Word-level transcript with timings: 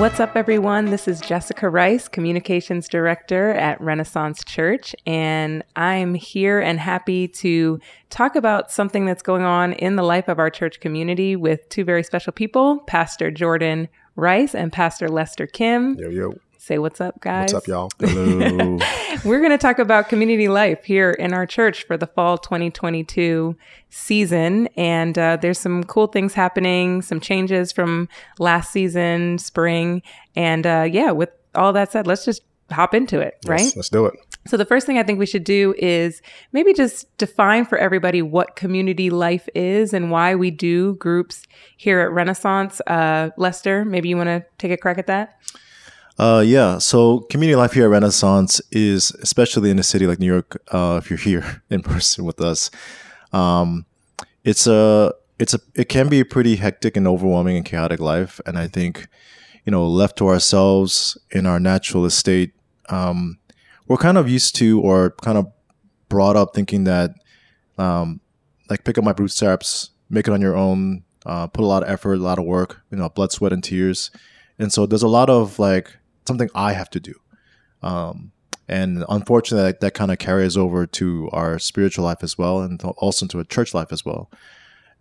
What's 0.00 0.18
up, 0.18 0.34
everyone? 0.34 0.86
This 0.86 1.06
is 1.06 1.20
Jessica 1.20 1.68
Rice, 1.68 2.08
Communications 2.08 2.88
Director 2.88 3.50
at 3.50 3.78
Renaissance 3.82 4.42
Church, 4.42 4.96
and 5.04 5.62
I'm 5.76 6.14
here 6.14 6.58
and 6.58 6.80
happy 6.80 7.28
to 7.28 7.78
talk 8.08 8.34
about 8.34 8.70
something 8.70 9.04
that's 9.04 9.20
going 9.20 9.42
on 9.42 9.74
in 9.74 9.96
the 9.96 10.02
life 10.02 10.26
of 10.28 10.38
our 10.38 10.48
church 10.48 10.80
community 10.80 11.36
with 11.36 11.68
two 11.68 11.84
very 11.84 12.02
special 12.02 12.32
people, 12.32 12.78
Pastor 12.86 13.30
Jordan 13.30 13.90
Rice 14.16 14.54
and 14.54 14.72
Pastor 14.72 15.06
Lester 15.06 15.46
Kim. 15.46 15.96
Yo, 15.98 16.08
yo. 16.08 16.34
Say 16.60 16.76
what's 16.76 17.00
up, 17.00 17.18
guys. 17.20 17.54
What's 17.54 17.66
up, 17.66 17.66
y'all? 17.68 17.90
Hello. 18.06 18.78
We're 19.24 19.38
going 19.38 19.50
to 19.50 19.56
talk 19.56 19.78
about 19.78 20.10
community 20.10 20.46
life 20.46 20.84
here 20.84 21.10
in 21.10 21.32
our 21.32 21.46
church 21.46 21.84
for 21.84 21.96
the 21.96 22.06
fall 22.06 22.36
2022 22.36 23.56
season. 23.88 24.66
And 24.76 25.18
uh, 25.18 25.38
there's 25.40 25.58
some 25.58 25.84
cool 25.84 26.08
things 26.08 26.34
happening, 26.34 27.00
some 27.00 27.18
changes 27.18 27.72
from 27.72 28.10
last 28.38 28.72
season, 28.72 29.38
spring. 29.38 30.02
And 30.36 30.66
uh, 30.66 30.86
yeah, 30.92 31.12
with 31.12 31.30
all 31.54 31.72
that 31.72 31.92
said, 31.92 32.06
let's 32.06 32.26
just 32.26 32.42
hop 32.70 32.92
into 32.92 33.20
it, 33.20 33.38
right? 33.46 33.60
Yes, 33.60 33.76
let's 33.76 33.88
do 33.88 34.04
it. 34.04 34.14
So, 34.46 34.58
the 34.58 34.66
first 34.66 34.86
thing 34.86 34.98
I 34.98 35.02
think 35.02 35.18
we 35.18 35.24
should 35.24 35.44
do 35.44 35.74
is 35.78 36.20
maybe 36.52 36.74
just 36.74 37.16
define 37.16 37.64
for 37.64 37.78
everybody 37.78 38.20
what 38.20 38.56
community 38.56 39.08
life 39.08 39.48
is 39.54 39.94
and 39.94 40.10
why 40.10 40.34
we 40.34 40.50
do 40.50 40.94
groups 40.96 41.46
here 41.78 42.00
at 42.00 42.10
Renaissance. 42.10 42.82
Uh, 42.86 43.30
Lester, 43.38 43.86
maybe 43.86 44.10
you 44.10 44.16
want 44.18 44.28
to 44.28 44.44
take 44.58 44.72
a 44.72 44.76
crack 44.76 44.98
at 44.98 45.06
that? 45.06 45.38
Uh, 46.20 46.40
yeah. 46.40 46.76
So 46.76 47.20
community 47.30 47.56
life 47.56 47.72
here 47.72 47.84
at 47.84 47.90
Renaissance 47.90 48.60
is, 48.70 49.10
especially 49.22 49.70
in 49.70 49.78
a 49.78 49.82
city 49.82 50.06
like 50.06 50.18
New 50.18 50.26
York, 50.26 50.62
uh, 50.70 51.00
if 51.02 51.08
you're 51.08 51.18
here 51.30 51.62
in 51.70 51.80
person 51.80 52.26
with 52.26 52.42
us, 52.42 52.70
um, 53.32 53.86
it's 54.44 54.66
a, 54.66 55.14
it's 55.38 55.54
a, 55.54 55.60
it 55.74 55.88
can 55.88 56.10
be 56.10 56.20
a 56.20 56.26
pretty 56.26 56.56
hectic 56.56 56.98
and 56.98 57.08
overwhelming 57.08 57.56
and 57.56 57.64
chaotic 57.64 58.00
life. 58.00 58.38
And 58.44 58.58
I 58.58 58.66
think, 58.66 59.08
you 59.64 59.70
know, 59.70 59.86
left 59.86 60.18
to 60.18 60.28
ourselves 60.28 61.16
in 61.30 61.46
our 61.46 61.58
natural 61.58 62.04
estate, 62.04 62.52
um, 62.90 63.38
we're 63.88 63.96
kind 63.96 64.18
of 64.18 64.28
used 64.28 64.54
to 64.56 64.78
or 64.82 65.12
kind 65.22 65.38
of 65.38 65.50
brought 66.10 66.36
up 66.36 66.54
thinking 66.54 66.84
that, 66.84 67.14
um, 67.78 68.20
like 68.68 68.84
pick 68.84 68.98
up 68.98 69.04
my 69.04 69.14
bootstraps, 69.14 69.88
make 70.10 70.28
it 70.28 70.34
on 70.34 70.42
your 70.42 70.54
own, 70.54 71.02
uh, 71.24 71.46
put 71.46 71.64
a 71.64 71.66
lot 71.66 71.82
of 71.82 71.88
effort, 71.88 72.16
a 72.16 72.22
lot 72.22 72.38
of 72.38 72.44
work, 72.44 72.82
you 72.90 72.98
know, 72.98 73.08
blood, 73.08 73.32
sweat, 73.32 73.54
and 73.54 73.64
tears. 73.64 74.10
And 74.58 74.70
so 74.70 74.84
there's 74.84 75.02
a 75.02 75.08
lot 75.08 75.30
of 75.30 75.58
like 75.58 75.96
something 76.30 76.50
I 76.54 76.72
have 76.72 76.90
to 76.90 77.00
do. 77.00 77.14
Um, 77.82 78.32
and 78.68 79.04
unfortunately, 79.08 79.72
that, 79.72 79.80
that 79.80 79.94
kind 79.94 80.12
of 80.12 80.18
carries 80.18 80.56
over 80.56 80.86
to 80.86 81.28
our 81.32 81.58
spiritual 81.58 82.04
life 82.04 82.22
as 82.22 82.38
well, 82.38 82.60
and 82.60 82.80
also 82.98 83.24
into 83.24 83.40
a 83.40 83.44
church 83.44 83.74
life 83.74 83.92
as 83.92 84.04
well. 84.04 84.30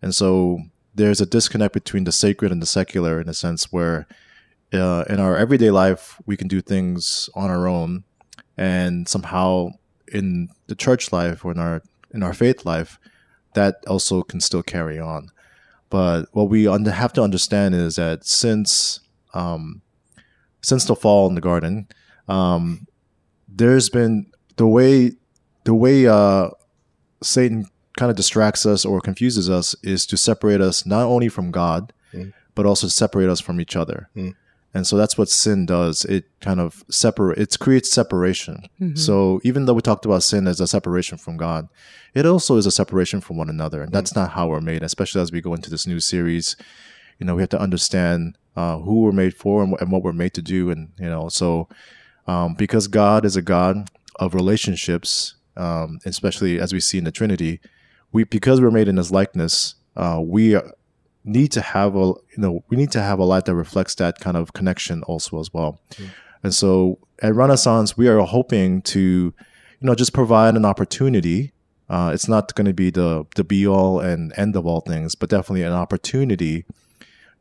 And 0.01 0.15
so 0.15 0.59
there's 0.95 1.21
a 1.21 1.25
disconnect 1.25 1.73
between 1.73 2.05
the 2.05 2.11
sacred 2.11 2.51
and 2.51 2.61
the 2.61 2.65
secular 2.65 3.21
in 3.21 3.29
a 3.29 3.33
sense 3.33 3.71
where 3.71 4.07
uh, 4.73 5.03
in 5.07 5.19
our 5.19 5.35
everyday 5.37 5.71
life, 5.71 6.19
we 6.25 6.35
can 6.35 6.47
do 6.47 6.61
things 6.61 7.29
on 7.35 7.49
our 7.49 7.67
own. 7.67 8.05
And 8.57 9.07
somehow 9.07 9.69
in 10.11 10.49
the 10.67 10.75
church 10.75 11.13
life 11.13 11.45
or 11.45 11.51
in 11.51 11.59
our, 11.59 11.81
in 12.13 12.23
our 12.23 12.33
faith 12.33 12.65
life, 12.65 12.99
that 13.53 13.75
also 13.87 14.23
can 14.23 14.41
still 14.41 14.63
carry 14.63 14.99
on. 14.99 15.29
But 15.89 16.25
what 16.33 16.49
we 16.49 16.63
have 16.65 17.13
to 17.13 17.23
understand 17.23 17.75
is 17.75 17.95
that 17.95 18.25
since 18.25 18.99
um, 19.33 19.81
since 20.61 20.85
the 20.85 20.95
fall 20.95 21.27
in 21.27 21.35
the 21.35 21.41
garden, 21.41 21.87
um, 22.27 22.87
there's 23.47 23.89
been 23.89 24.27
the 24.57 24.67
way 24.67 25.13
the 25.63 25.73
way 25.73 26.07
uh, 26.07 26.49
Satan 27.21 27.67
kind 27.97 28.09
of 28.09 28.15
distracts 28.15 28.65
us 28.65 28.85
or 28.85 29.01
confuses 29.01 29.49
us 29.49 29.75
is 29.83 30.05
to 30.05 30.17
separate 30.17 30.61
us 30.61 30.85
not 30.85 31.03
only 31.03 31.27
from 31.27 31.51
God, 31.51 31.91
mm. 32.13 32.33
but 32.55 32.65
also 32.65 32.87
separate 32.87 33.29
us 33.29 33.41
from 33.41 33.59
each 33.59 33.75
other. 33.75 34.09
Mm. 34.15 34.35
And 34.73 34.85
so 34.85 34.97
that's 34.97 35.17
what 35.17 35.29
sin 35.29 35.65
does. 35.65 36.05
It 36.05 36.25
kind 36.41 36.59
of 36.59 36.83
separate. 36.89 37.39
It 37.39 37.57
creates 37.59 37.91
separation. 37.91 38.63
Mm-hmm. 38.79 38.95
So 38.95 39.41
even 39.43 39.65
though 39.65 39.73
we 39.73 39.81
talked 39.81 40.05
about 40.05 40.23
sin 40.23 40.47
as 40.47 40.59
a 40.59 40.67
separation 40.67 41.17
from 41.17 41.37
God, 41.37 41.67
it 42.13 42.25
also 42.25 42.55
is 42.55 42.67
a 42.67 42.71
separation 42.71 43.19
from 43.19 43.37
one 43.37 43.49
another. 43.49 43.81
And 43.81 43.91
that's 43.91 44.13
mm. 44.13 44.17
not 44.17 44.31
how 44.31 44.47
we're 44.47 44.61
made. 44.61 44.83
Especially 44.83 45.21
as 45.21 45.31
we 45.31 45.41
go 45.41 45.55
into 45.55 45.71
this 45.71 45.87
new 45.87 45.99
series, 45.99 46.55
you 47.19 47.25
know, 47.25 47.35
we 47.35 47.41
have 47.41 47.49
to 47.49 47.61
understand 47.61 48.37
uh, 48.55 48.79
who 48.79 49.01
we're 49.01 49.11
made 49.11 49.35
for 49.35 49.61
and, 49.63 49.75
and, 49.79 49.91
what 49.91 50.03
we're 50.03 50.11
made 50.11 50.33
to 50.33 50.41
do. 50.41 50.71
And, 50.71 50.91
you 50.97 51.05
know, 51.05 51.29
so 51.29 51.67
um, 52.27 52.55
because 52.55 52.87
God 52.87 53.25
is 53.25 53.35
a 53.35 53.41
God 53.41 53.89
of 54.19 54.33
relationships, 54.33 55.35
um, 55.55 55.99
especially 56.05 56.59
as 56.59 56.73
we 56.73 56.79
see 56.79 56.97
in 56.97 57.03
the 57.03 57.11
Trinity, 57.11 57.59
we 58.11 58.23
because 58.23 58.59
we're 58.59 58.71
made 58.71 58.87
in 58.87 58.97
His 58.97 59.11
likeness, 59.11 59.75
uh, 59.95 60.19
we 60.23 60.57
need 61.23 61.51
to 61.51 61.61
have 61.61 61.95
a 61.95 61.99
you 61.99 62.37
know 62.37 62.63
we 62.69 62.77
need 62.77 62.91
to 62.91 63.01
have 63.01 63.19
a 63.19 63.23
life 63.23 63.45
that 63.45 63.55
reflects 63.55 63.95
that 63.95 64.19
kind 64.19 64.37
of 64.37 64.53
connection 64.53 65.03
also 65.03 65.39
as 65.39 65.53
well. 65.53 65.79
Mm. 65.95 66.09
And 66.43 66.53
so 66.53 66.99
at 67.21 67.35
Renaissance, 67.35 67.97
we 67.97 68.07
are 68.07 68.19
hoping 68.19 68.81
to 68.83 68.99
you 68.99 69.33
know 69.81 69.95
just 69.95 70.13
provide 70.13 70.55
an 70.55 70.65
opportunity. 70.65 71.53
Uh, 71.89 72.11
it's 72.13 72.27
not 72.27 72.53
going 72.55 72.65
to 72.65 72.73
be 72.73 72.89
the 72.89 73.25
the 73.35 73.43
be 73.43 73.67
all 73.67 73.99
and 73.99 74.33
end 74.37 74.55
of 74.55 74.65
all 74.65 74.81
things, 74.81 75.15
but 75.15 75.29
definitely 75.29 75.63
an 75.63 75.73
opportunity 75.73 76.65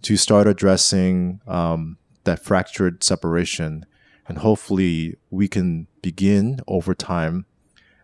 to 0.02 0.16
start 0.16 0.46
addressing 0.46 1.40
um, 1.46 1.98
that 2.24 2.44
fractured 2.44 3.02
separation. 3.02 3.86
And 4.26 4.38
hopefully, 4.38 5.16
we 5.30 5.48
can 5.48 5.86
begin 6.02 6.60
over 6.66 6.94
time 6.94 7.46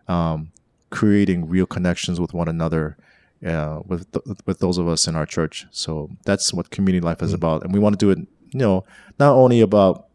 um, 0.07 0.51
creating 0.89 1.47
real 1.47 1.65
connections 1.65 2.19
with 2.19 2.33
one 2.33 2.47
another, 2.47 2.97
uh, 3.45 3.81
with 3.85 4.11
th- 4.11 4.37
with 4.45 4.59
those 4.59 4.77
of 4.77 4.87
us 4.87 5.07
in 5.07 5.15
our 5.15 5.25
church. 5.25 5.65
So 5.71 6.09
that's 6.25 6.53
what 6.53 6.71
community 6.71 7.05
life 7.05 7.21
is 7.21 7.29
mm-hmm. 7.29 7.35
about, 7.35 7.63
and 7.63 7.73
we 7.73 7.79
want 7.79 7.99
to 7.99 8.05
do 8.05 8.09
it. 8.11 8.19
You 8.51 8.59
know, 8.59 8.85
not 9.19 9.33
only 9.33 9.61
about 9.61 10.07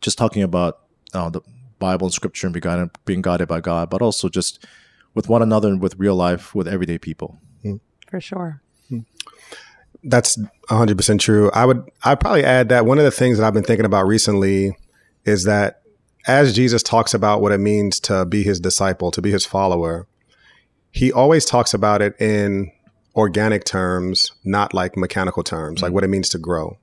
just 0.00 0.18
talking 0.18 0.42
about 0.42 0.80
uh, 1.12 1.30
the 1.30 1.40
Bible 1.78 2.06
and 2.06 2.14
Scripture 2.14 2.46
and 2.46 2.54
being 2.54 2.62
guided, 2.62 2.90
being 3.04 3.22
guided 3.22 3.48
by 3.48 3.60
God, 3.60 3.90
but 3.90 4.02
also 4.02 4.28
just 4.28 4.64
with 5.14 5.28
one 5.28 5.42
another 5.42 5.68
and 5.68 5.80
with 5.80 5.98
real 5.98 6.14
life 6.14 6.54
with 6.54 6.68
everyday 6.68 6.98
people. 6.98 7.40
Mm. 7.64 7.80
For 8.08 8.20
sure. 8.20 8.62
Mm. 8.90 9.04
That's 10.04 10.38
100% 10.70 11.18
true. 11.18 11.50
I 11.52 11.64
would 11.64 11.88
I'd 12.04 12.20
probably 12.20 12.44
add 12.44 12.68
that 12.68 12.86
one 12.86 12.98
of 12.98 13.04
the 13.04 13.10
things 13.10 13.38
that 13.38 13.46
I've 13.46 13.54
been 13.54 13.64
thinking 13.64 13.86
about 13.86 14.06
recently 14.06 14.76
is 15.24 15.44
that 15.44 15.82
as 16.26 16.54
Jesus 16.54 16.82
talks 16.82 17.14
about 17.14 17.40
what 17.40 17.52
it 17.52 17.58
means 17.58 17.98
to 18.00 18.24
be 18.26 18.42
his 18.42 18.60
disciple, 18.60 19.10
to 19.10 19.22
be 19.22 19.30
his 19.30 19.46
follower, 19.46 20.06
he 20.90 21.12
always 21.12 21.44
talks 21.44 21.74
about 21.74 22.02
it 22.02 22.14
in 22.20 22.70
organic 23.16 23.64
terms, 23.64 24.30
not 24.44 24.74
like 24.74 24.96
mechanical 24.96 25.42
terms, 25.42 25.76
mm-hmm. 25.76 25.86
like 25.86 25.92
what 25.92 26.04
it 26.04 26.08
means 26.08 26.28
to 26.30 26.38
grow. 26.38 26.78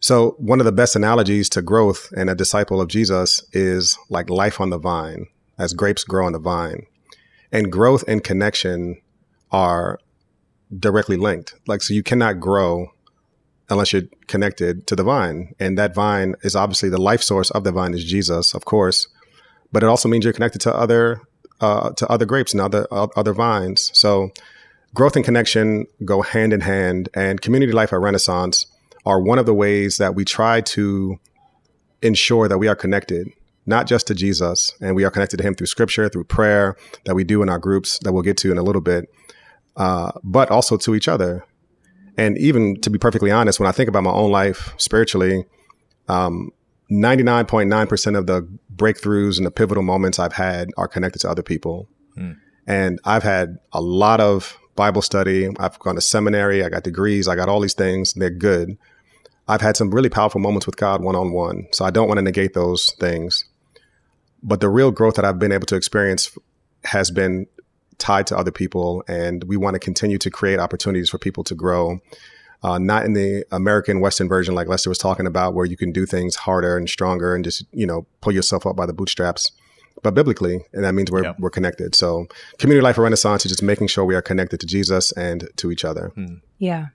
So, 0.00 0.36
one 0.38 0.60
of 0.60 0.66
the 0.66 0.72
best 0.72 0.94
analogies 0.94 1.48
to 1.50 1.62
growth 1.62 2.12
and 2.16 2.30
a 2.30 2.34
disciple 2.34 2.80
of 2.80 2.88
Jesus 2.88 3.44
is 3.52 3.98
like 4.08 4.30
life 4.30 4.60
on 4.60 4.70
the 4.70 4.78
vine, 4.78 5.26
as 5.58 5.72
grapes 5.72 6.04
grow 6.04 6.26
on 6.26 6.32
the 6.32 6.38
vine. 6.38 6.86
And 7.50 7.72
growth 7.72 8.04
and 8.06 8.22
connection 8.22 9.00
are 9.50 9.98
directly 10.76 11.16
linked. 11.16 11.54
Like, 11.66 11.82
so 11.82 11.94
you 11.94 12.02
cannot 12.02 12.40
grow 12.40 12.92
unless 13.70 13.92
you're 13.92 14.02
connected 14.26 14.86
to 14.86 14.96
the 14.96 15.02
vine. 15.02 15.54
And 15.58 15.78
that 15.78 15.94
vine 15.94 16.34
is 16.42 16.56
obviously 16.56 16.88
the 16.88 17.00
life 17.00 17.22
source 17.22 17.50
of 17.50 17.64
the 17.64 17.72
vine 17.72 17.94
is 17.94 18.04
Jesus, 18.04 18.54
of 18.54 18.64
course, 18.64 19.08
but 19.72 19.82
it 19.82 19.86
also 19.86 20.08
means 20.08 20.24
you're 20.24 20.32
connected 20.32 20.60
to 20.62 20.74
other, 20.74 21.20
uh, 21.60 21.90
to 21.90 22.06
other 22.08 22.24
grapes 22.24 22.52
and 22.52 22.60
other, 22.60 22.86
uh, 22.90 23.08
other 23.16 23.34
vines. 23.34 23.90
So 23.92 24.30
growth 24.94 25.16
and 25.16 25.24
connection 25.24 25.86
go 26.04 26.22
hand 26.22 26.52
in 26.52 26.60
hand 26.62 27.10
and 27.14 27.40
community 27.40 27.72
life 27.72 27.92
at 27.92 28.00
Renaissance 28.00 28.66
are 29.04 29.20
one 29.20 29.38
of 29.38 29.46
the 29.46 29.54
ways 29.54 29.98
that 29.98 30.14
we 30.14 30.24
try 30.24 30.60
to 30.60 31.18
ensure 32.00 32.48
that 32.48 32.58
we 32.58 32.68
are 32.68 32.76
connected 32.76 33.28
not 33.68 33.86
just 33.86 34.06
to 34.06 34.14
Jesus, 34.14 34.72
and 34.80 34.96
we 34.96 35.04
are 35.04 35.10
connected 35.10 35.36
to 35.36 35.42
him 35.42 35.54
through 35.54 35.66
scripture, 35.66 36.08
through 36.08 36.24
prayer 36.24 36.74
that 37.04 37.14
we 37.14 37.22
do 37.22 37.42
in 37.42 37.50
our 37.50 37.58
groups 37.58 37.98
that 37.98 38.14
we'll 38.14 38.22
get 38.22 38.38
to 38.38 38.50
in 38.50 38.56
a 38.56 38.62
little 38.62 38.80
bit, 38.80 39.10
uh, 39.78 40.12
but 40.22 40.50
also 40.50 40.76
to 40.76 40.94
each 40.94 41.08
other. 41.08 41.46
And 42.18 42.36
even 42.36 42.80
to 42.80 42.90
be 42.90 42.98
perfectly 42.98 43.30
honest, 43.30 43.60
when 43.60 43.68
I 43.68 43.72
think 43.72 43.88
about 43.88 44.02
my 44.02 44.10
own 44.10 44.30
life 44.30 44.74
spiritually, 44.76 45.46
um, 46.08 46.50
99.9% 46.90 48.18
of 48.18 48.26
the 48.26 48.48
breakthroughs 48.74 49.36
and 49.36 49.46
the 49.46 49.50
pivotal 49.50 49.84
moments 49.84 50.18
I've 50.18 50.32
had 50.32 50.70
are 50.76 50.88
connected 50.88 51.20
to 51.20 51.30
other 51.30 51.42
people. 51.42 51.88
Hmm. 52.14 52.32
And 52.66 52.98
I've 53.04 53.22
had 53.22 53.58
a 53.72 53.80
lot 53.80 54.20
of 54.20 54.58
Bible 54.74 55.00
study. 55.00 55.48
I've 55.58 55.78
gone 55.78 55.94
to 55.94 56.00
seminary. 56.00 56.64
I 56.64 56.68
got 56.68 56.82
degrees. 56.82 57.28
I 57.28 57.36
got 57.36 57.48
all 57.48 57.60
these 57.60 57.74
things. 57.74 58.12
They're 58.14 58.30
good. 58.30 58.76
I've 59.46 59.60
had 59.60 59.76
some 59.76 59.90
really 59.90 60.10
powerful 60.10 60.40
moments 60.40 60.66
with 60.66 60.76
God 60.76 61.02
one 61.02 61.16
on 61.16 61.32
one. 61.32 61.68
So 61.72 61.84
I 61.84 61.90
don't 61.90 62.08
want 62.08 62.18
to 62.18 62.22
negate 62.22 62.52
those 62.52 62.92
things. 62.98 63.44
But 64.42 64.60
the 64.60 64.68
real 64.68 64.90
growth 64.90 65.14
that 65.14 65.24
I've 65.24 65.38
been 65.38 65.52
able 65.52 65.66
to 65.66 65.76
experience 65.76 66.36
has 66.84 67.10
been 67.10 67.46
tied 67.98 68.26
to 68.28 68.36
other 68.36 68.50
people. 68.50 69.04
And 69.08 69.44
we 69.44 69.56
want 69.56 69.74
to 69.74 69.78
continue 69.78 70.18
to 70.18 70.30
create 70.30 70.58
opportunities 70.58 71.10
for 71.10 71.18
people 71.18 71.44
to 71.44 71.54
grow. 71.54 72.00
Uh, 72.62 72.78
not 72.78 73.04
in 73.04 73.12
the 73.12 73.44
American 73.52 74.00
Western 74.00 74.28
version, 74.28 74.54
like 74.54 74.66
Lester 74.66 74.90
was 74.90 74.98
talking 74.98 75.26
about, 75.26 75.54
where 75.54 75.66
you 75.66 75.76
can 75.76 75.92
do 75.92 76.06
things 76.06 76.34
harder 76.34 76.76
and 76.76 76.88
stronger 76.88 77.34
and 77.34 77.44
just, 77.44 77.64
you 77.72 77.86
know, 77.86 78.04
pull 78.20 78.32
yourself 78.32 78.66
up 78.66 78.74
by 78.74 78.84
the 78.84 78.92
bootstraps, 78.92 79.52
but 80.02 80.12
biblically. 80.12 80.64
And 80.72 80.82
that 80.82 80.92
means 80.92 81.08
we're, 81.08 81.22
yeah. 81.22 81.34
we're 81.38 81.50
connected. 81.50 81.94
So 81.94 82.26
community 82.58 82.82
life 82.82 82.98
of 82.98 83.04
Renaissance 83.04 83.46
is 83.46 83.52
just 83.52 83.62
making 83.62 83.86
sure 83.86 84.04
we 84.04 84.16
are 84.16 84.22
connected 84.22 84.58
to 84.58 84.66
Jesus 84.66 85.12
and 85.12 85.48
to 85.56 85.70
each 85.70 85.84
other. 85.84 86.10
Hmm. 86.14 86.36
Yeah. 86.58 86.86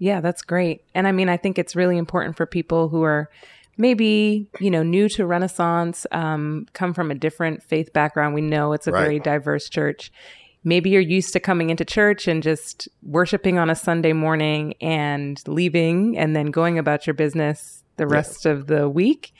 Yeah, 0.00 0.20
that's 0.20 0.42
great. 0.42 0.82
And 0.96 1.06
I 1.06 1.12
mean, 1.12 1.28
I 1.28 1.36
think 1.36 1.60
it's 1.60 1.76
really 1.76 1.96
important 1.96 2.36
for 2.36 2.46
people 2.46 2.88
who 2.88 3.04
are 3.04 3.30
maybe 3.76 4.48
you 4.60 4.70
know 4.70 4.82
new 4.82 5.08
to 5.08 5.26
renaissance 5.26 6.06
um, 6.12 6.66
come 6.72 6.94
from 6.94 7.10
a 7.10 7.14
different 7.14 7.62
faith 7.62 7.92
background 7.92 8.34
we 8.34 8.40
know 8.40 8.72
it's 8.72 8.86
a 8.86 8.92
Right. 8.92 9.00
very 9.00 9.18
diverse 9.18 9.68
church 9.68 10.12
maybe 10.64 10.90
you're 10.90 11.00
used 11.00 11.32
to 11.32 11.40
coming 11.40 11.70
into 11.70 11.84
church 11.84 12.26
and 12.26 12.42
just 12.42 12.88
worshiping 13.02 13.58
on 13.58 13.70
a 13.70 13.74
sunday 13.74 14.12
morning 14.12 14.74
and 14.80 15.40
leaving 15.46 16.16
and 16.18 16.34
then 16.34 16.46
going 16.50 16.78
about 16.78 17.06
your 17.06 17.14
business 17.14 17.84
the 17.96 18.06
rest 18.06 18.46
of 18.46 18.66
the 18.66 18.88
week 18.88 19.32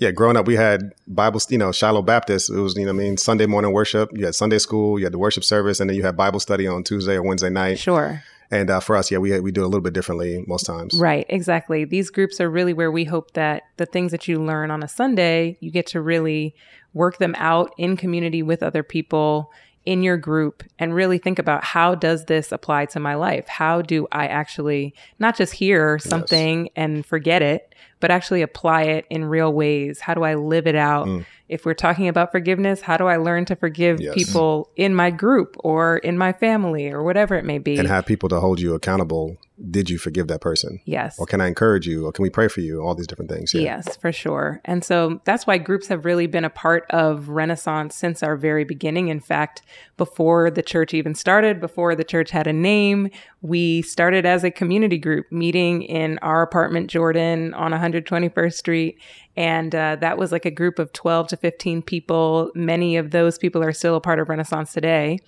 Yeah, 0.00 0.10
growing 0.10 0.36
up, 0.36 0.46
we 0.46 0.56
had 0.56 0.92
Bible, 1.06 1.40
you 1.48 1.56
know, 1.56 1.70
Shiloh 1.70 2.02
Baptist. 2.02 2.50
It 2.50 2.58
was, 2.58 2.76
you 2.76 2.84
know, 2.84 2.90
I 2.90 2.94
mean, 2.94 3.16
Sunday 3.16 3.46
morning 3.46 3.72
worship. 3.72 4.10
You 4.12 4.24
had 4.24 4.34
Sunday 4.34 4.58
school, 4.58 4.98
you 4.98 5.04
had 5.04 5.12
the 5.12 5.18
worship 5.18 5.44
service, 5.44 5.78
and 5.78 5.88
then 5.88 5.96
you 5.96 6.02
had 6.02 6.16
Bible 6.16 6.40
study 6.40 6.66
on 6.66 6.82
Tuesday 6.82 7.14
or 7.14 7.22
Wednesday 7.22 7.48
night. 7.48 7.78
sure 7.78 8.22
And 8.50 8.70
uh, 8.70 8.80
for 8.80 8.96
us, 8.96 9.10
yeah, 9.10 9.18
we 9.18 9.38
we 9.40 9.52
do 9.52 9.62
it 9.62 9.64
a 9.64 9.68
little 9.68 9.82
bit 9.82 9.94
differently 9.94 10.44
most 10.46 10.64
times. 10.64 10.98
Right, 10.98 11.26
exactly. 11.28 11.84
These 11.84 12.10
groups 12.10 12.40
are 12.40 12.50
really 12.50 12.72
where 12.72 12.90
we 12.90 13.04
hope 13.04 13.32
that 13.34 13.62
the 13.76 13.86
things 13.86 14.10
that 14.10 14.26
you 14.28 14.42
learn 14.42 14.70
on 14.70 14.82
a 14.82 14.88
Sunday, 14.88 15.56
you 15.60 15.70
get 15.70 15.86
to 15.88 16.00
really 16.00 16.54
work 16.92 17.18
them 17.18 17.34
out 17.38 17.72
in 17.78 17.96
community 17.96 18.42
with 18.42 18.62
other 18.62 18.82
people 18.82 19.50
in 19.84 20.02
your 20.02 20.16
group 20.16 20.62
and 20.78 20.94
really 20.94 21.18
think 21.18 21.38
about 21.38 21.62
how 21.62 21.94
does 21.94 22.24
this 22.24 22.52
apply 22.52 22.86
to 22.86 23.00
my 23.00 23.14
life? 23.14 23.46
How 23.48 23.82
do 23.82 24.06
I 24.12 24.26
actually 24.26 24.94
not 25.18 25.36
just 25.36 25.52
hear 25.52 25.98
something 25.98 26.70
and 26.74 27.04
forget 27.04 27.42
it, 27.42 27.74
but 28.00 28.10
actually 28.10 28.42
apply 28.42 28.82
it 28.82 29.06
in 29.10 29.24
real 29.26 29.52
ways? 29.52 30.00
How 30.00 30.14
do 30.14 30.22
I 30.22 30.34
live 30.34 30.66
it 30.66 30.74
out? 30.74 31.06
Mm. 31.06 31.26
If 31.48 31.66
we're 31.66 31.74
talking 31.74 32.08
about 32.08 32.32
forgiveness, 32.32 32.80
how 32.80 32.96
do 32.96 33.06
I 33.06 33.16
learn 33.16 33.44
to 33.46 33.56
forgive 33.56 34.00
Yes. 34.00 34.14
people 34.14 34.70
in 34.76 34.94
my 34.94 35.10
group 35.10 35.56
or 35.58 35.98
in 35.98 36.16
my 36.16 36.32
family 36.32 36.90
or 36.90 37.02
whatever 37.02 37.34
it 37.34 37.44
may 37.44 37.58
be? 37.58 37.76
And 37.78 37.86
have 37.86 38.06
people 38.06 38.28
to 38.30 38.40
hold 38.40 38.60
you 38.60 38.74
accountable. 38.74 39.36
Did 39.70 39.88
you 39.88 39.98
forgive 39.98 40.26
that 40.28 40.40
person? 40.40 40.80
yes. 40.84 41.18
Or 41.18 41.26
can 41.26 41.40
I 41.40 41.46
encourage 41.46 41.86
you? 41.86 42.06
Or 42.06 42.12
can 42.12 42.24
we 42.24 42.30
pray 42.30 42.48
for 42.48 42.60
you? 42.60 42.80
All 42.80 42.94
these 42.94 43.06
different 43.06 43.30
things. 43.30 43.54
Yeah. 43.54 43.60
Yes, 43.60 43.96
for 43.96 44.10
sure. 44.10 44.60
And 44.64 44.84
so 44.84 45.20
that's 45.24 45.46
why 45.46 45.58
groups 45.58 45.86
have 45.88 46.04
really 46.04 46.26
been 46.26 46.44
a 46.44 46.50
part 46.50 46.86
of 46.90 47.28
Renaissance 47.28 47.94
since 47.94 48.22
our 48.22 48.36
very 48.36 48.64
beginning. 48.64 49.08
In 49.08 49.20
fact, 49.20 49.62
before 49.96 50.50
the 50.50 50.62
church 50.62 50.92
even 50.92 51.14
started, 51.14 51.60
before 51.60 51.94
the 51.94 52.02
church 52.02 52.30
had 52.30 52.48
a 52.48 52.52
name, 52.52 53.10
we 53.42 53.82
started 53.82 54.26
as 54.26 54.42
a 54.42 54.50
community 54.50 54.98
group 54.98 55.30
meeting 55.30 55.82
in 55.82 56.18
our 56.18 56.42
apartment, 56.42 56.90
Jordan, 56.90 57.54
on 57.54 57.70
121st 57.70 58.54
Street. 58.54 58.98
And 59.36 59.72
uh, 59.74 59.96
that 59.96 60.18
was 60.18 60.32
like 60.32 60.46
a 60.46 60.50
group 60.50 60.80
of 60.80 60.92
12 60.92 61.28
to 61.28 61.36
15 61.36 61.82
people. 61.82 62.50
Many 62.56 62.96
of 62.96 63.12
those 63.12 63.38
people 63.38 63.62
are 63.62 63.72
still 63.72 63.94
a 63.94 64.00
part 64.00 64.18
of 64.18 64.28
Renaissance 64.28 64.72
today. 64.72 65.20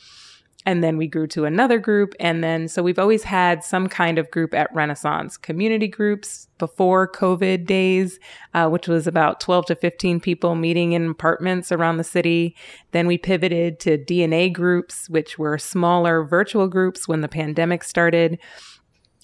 And 0.66 0.82
then 0.82 0.96
we 0.96 1.06
grew 1.06 1.28
to 1.28 1.44
another 1.44 1.78
group. 1.78 2.14
And 2.18 2.42
then, 2.42 2.66
so 2.66 2.82
we've 2.82 2.98
always 2.98 3.22
had 3.22 3.62
some 3.62 3.88
kind 3.88 4.18
of 4.18 4.30
group 4.32 4.52
at 4.52 4.74
Renaissance 4.74 5.36
community 5.36 5.86
groups 5.86 6.48
before 6.58 7.10
COVID 7.10 7.66
days, 7.66 8.18
uh, 8.52 8.68
which 8.68 8.88
was 8.88 9.06
about 9.06 9.40
12 9.40 9.66
to 9.66 9.76
15 9.76 10.20
people 10.20 10.56
meeting 10.56 10.92
in 10.92 11.10
apartments 11.10 11.70
around 11.70 11.98
the 11.98 12.04
city. 12.04 12.56
Then 12.90 13.06
we 13.06 13.16
pivoted 13.16 13.78
to 13.80 13.96
DNA 13.96 14.52
groups, 14.52 15.08
which 15.08 15.38
were 15.38 15.56
smaller 15.56 16.24
virtual 16.24 16.66
groups 16.66 17.06
when 17.06 17.20
the 17.20 17.28
pandemic 17.28 17.84
started. 17.84 18.38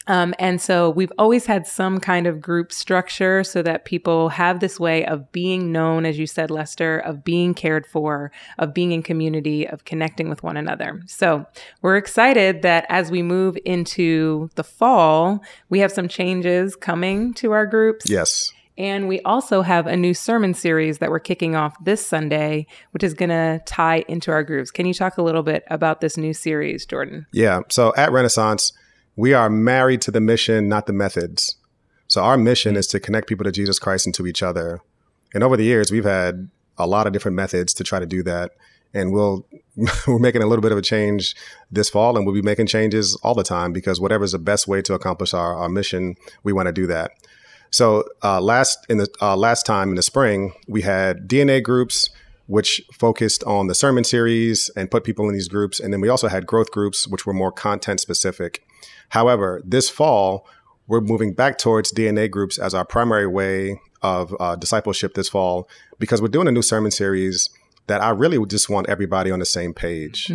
Um, 0.09 0.35
and 0.39 0.61
so 0.61 0.91
we've 0.91 1.13
always 1.19 1.47
had 1.47 1.67
some 1.67 2.01
kind 2.01 2.27
of 2.27 2.41
group 2.41 2.73
structure 2.73 3.45
so 3.45 3.63
that 3.63 3.85
people 3.85 4.31
have 4.31 4.61
this 4.61 4.81
way 4.81 5.05
of 5.07 5.31
being 5.33 5.71
known, 5.71 6.05
as 6.05 6.19
you 6.19 6.27
said, 6.27 6.51
Lester, 6.51 6.99
of 6.99 7.23
being 7.23 7.55
cared 7.55 7.87
for, 7.87 8.33
of 8.59 8.75
being 8.75 8.93
in 8.93 9.03
community, 9.03 9.67
of 9.67 9.85
connecting 9.85 10.29
with 10.29 10.43
one 10.43 10.57
another. 10.57 11.01
So 11.07 11.47
we're 11.83 11.97
excited 11.97 12.63
that 12.63 12.87
as 12.89 13.11
we 13.11 13.23
move 13.23 13.57
into 13.65 14.51
the 14.57 14.65
fall, 14.65 15.43
we 15.69 15.79
have 15.79 15.93
some 15.93 16.09
changes 16.09 16.75
coming 16.75 17.33
to 17.35 17.53
our 17.53 17.67
groups. 17.67 18.11
Yes. 18.11 18.53
And 18.79 19.07
we 19.07 19.21
also 19.21 19.63
have 19.63 19.87
a 19.87 19.97
new 19.97 20.15
sermon 20.15 20.55
series 20.55 20.99
that 20.99 21.11
we're 21.11 21.21
kicking 21.21 21.55
off 21.55 21.77
this 21.85 22.05
Sunday, 22.05 22.67
which 22.93 23.05
is 23.05 23.13
going 23.13 23.29
to 23.29 23.61
tie 23.67 24.05
into 24.09 24.31
our 24.31 24.43
groups. 24.43 24.71
Can 24.71 24.87
you 24.87 24.95
talk 24.95 25.19
a 25.19 25.23
little 25.23 25.43
bit 25.43 25.63
about 25.69 26.01
this 26.01 26.17
new 26.17 26.33
series, 26.33 26.87
Jordan? 26.87 27.27
Yeah. 27.33 27.61
So 27.69 27.93
at 27.97 28.11
Renaissance, 28.11 28.73
we 29.17 29.35
are 29.35 29.50
married 29.50 30.00
to 30.03 30.11
the 30.11 30.20
mission, 30.20 30.69
not 30.69 30.87
the 30.87 30.93
methods. 30.93 31.56
So 32.06 32.23
our 32.23 32.37
mission 32.37 32.76
is 32.76 32.87
to 32.88 33.00
connect 33.00 33.29
people 33.29 33.44
to 33.44 33.53
Jesus 33.53 33.79
Christ 33.79 34.06
and 34.06 34.14
to 34.17 34.26
each 34.26 34.43
other. 34.43 34.81
And 35.35 35.43
over 35.43 35.56
the 35.56 35.64
years, 35.64 35.91
we've 35.91 36.05
had 36.05 36.50
a 36.79 36.87
lot 36.87 37.06
of 37.06 37.12
different 37.12 37.37
methods 37.37 37.73
to 37.75 37.85
try 37.85 38.00
to 38.00 38.06
do 38.06 38.23
that. 38.23 38.53
And 38.94 39.12
we'll 39.12 39.47
we're 40.06 40.19
making 40.19 40.43
a 40.43 40.47
little 40.47 40.62
bit 40.62 40.73
of 40.73 40.79
a 40.79 40.82
change 40.82 41.35
this 41.70 41.88
fall, 41.88 42.17
and 42.17 42.26
we'll 42.26 42.35
be 42.35 42.43
making 42.43 42.67
changes 42.67 43.17
all 43.23 43.35
the 43.35 43.43
time 43.43 43.73
because 43.73 44.00
whatever's 44.00 44.32
the 44.32 44.38
best 44.38 44.69
way 44.69 44.82
to 44.82 44.94
accomplish 44.94 45.32
our, 45.32 45.55
our 45.55 45.69
mission, 45.69 46.17
we 46.43 46.53
want 46.53 46.67
to 46.67 46.73
do 46.73 46.87
that. 46.87 47.12
So 47.70 48.05
uh, 48.23 48.41
last 48.41 48.85
in 48.91 48.99
the 48.99 49.08
uh, 49.23 49.37
last 49.37 49.65
time 49.65 49.88
in 49.88 49.94
the 49.94 50.03
spring, 50.03 50.53
we 50.69 50.82
had 50.82 51.26
DNA 51.26 51.62
groups, 51.62 52.11
which 52.47 52.82
focused 52.93 53.43
on 53.44 53.67
the 53.67 53.75
sermon 53.75 54.05
series 54.05 54.70
and 54.76 54.91
put 54.91 55.05
people 55.05 55.26
in 55.26 55.32
these 55.32 55.49
groups, 55.49 55.81
and 55.81 55.91
then 55.91 56.03
we 56.03 56.11
also 56.11 56.29
had 56.29 56.47
growth 56.47 56.70
groups, 56.70 57.08
which 57.08 57.25
were 57.25 57.32
more 57.32 57.50
content 57.50 58.00
specific. 58.00 58.62
However, 59.12 59.61
this 59.62 59.91
fall, 59.91 60.47
we're 60.87 61.03
moving 61.03 61.35
back 61.35 61.59
towards 61.59 61.93
DNA 61.93 62.31
groups 62.31 62.56
as 62.56 62.73
our 62.73 62.85
primary 62.87 63.26
way 63.26 63.79
of 64.00 64.35
uh, 64.41 64.56
discipleship 64.56 65.12
this 65.12 65.29
fall 65.29 65.69
because 65.99 66.23
we're 66.23 66.29
doing 66.29 66.49
a 66.49 66.50
new 66.50 66.62
sermon 66.62 66.91
series 66.91 67.50
that 67.88 68.00
I 68.00 68.09
really 68.09 68.38
would 68.38 68.49
just 68.49 68.70
want 68.70 68.88
everybody 68.88 69.31
on 69.31 69.38
the 69.38 69.44
same 69.44 69.75
page. 69.75 70.29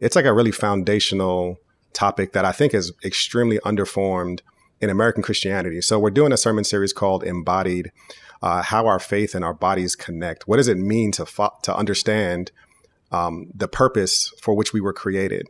It's 0.00 0.16
like 0.16 0.24
a 0.24 0.32
really 0.32 0.50
foundational 0.50 1.60
topic 1.92 2.32
that 2.32 2.44
I 2.44 2.50
think 2.50 2.74
is 2.74 2.92
extremely 3.04 3.60
underformed 3.60 4.40
in 4.80 4.90
American 4.90 5.22
Christianity. 5.22 5.80
So 5.80 5.96
we're 6.00 6.10
doing 6.10 6.32
a 6.32 6.36
sermon 6.36 6.64
series 6.64 6.92
called 6.92 7.22
Embodied, 7.22 7.92
uh, 8.42 8.62
how 8.62 8.88
our 8.88 8.98
faith 8.98 9.36
and 9.36 9.44
our 9.44 9.54
bodies 9.54 9.94
connect. 9.94 10.48
What 10.48 10.56
does 10.56 10.66
it 10.66 10.78
mean 10.78 11.12
to 11.12 11.26
fo- 11.26 11.56
to 11.62 11.76
understand 11.76 12.50
um, 13.12 13.52
the 13.54 13.68
purpose 13.68 14.32
for 14.40 14.52
which 14.52 14.72
we 14.72 14.80
were 14.80 14.92
created? 14.92 15.46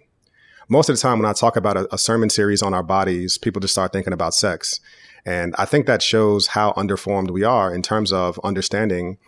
Most 0.68 0.88
of 0.88 0.96
the 0.96 1.00
time, 1.00 1.20
when 1.20 1.30
I 1.30 1.32
talk 1.32 1.56
about 1.56 1.76
a, 1.76 1.94
a 1.94 1.98
sermon 1.98 2.28
series 2.28 2.60
on 2.60 2.74
our 2.74 2.82
bodies, 2.82 3.38
people 3.38 3.60
just 3.60 3.74
start 3.74 3.92
thinking 3.92 4.12
about 4.12 4.34
sex, 4.34 4.80
and 5.24 5.54
I 5.58 5.64
think 5.64 5.86
that 5.86 6.02
shows 6.02 6.48
how 6.48 6.72
underformed 6.72 7.30
we 7.30 7.44
are 7.44 7.72
in 7.72 7.82
terms 7.82 8.12
of 8.12 8.40
understanding 8.42 9.18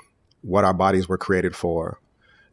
what 0.42 0.64
our 0.64 0.74
bodies 0.74 1.08
were 1.08 1.18
created 1.18 1.54
for. 1.54 2.00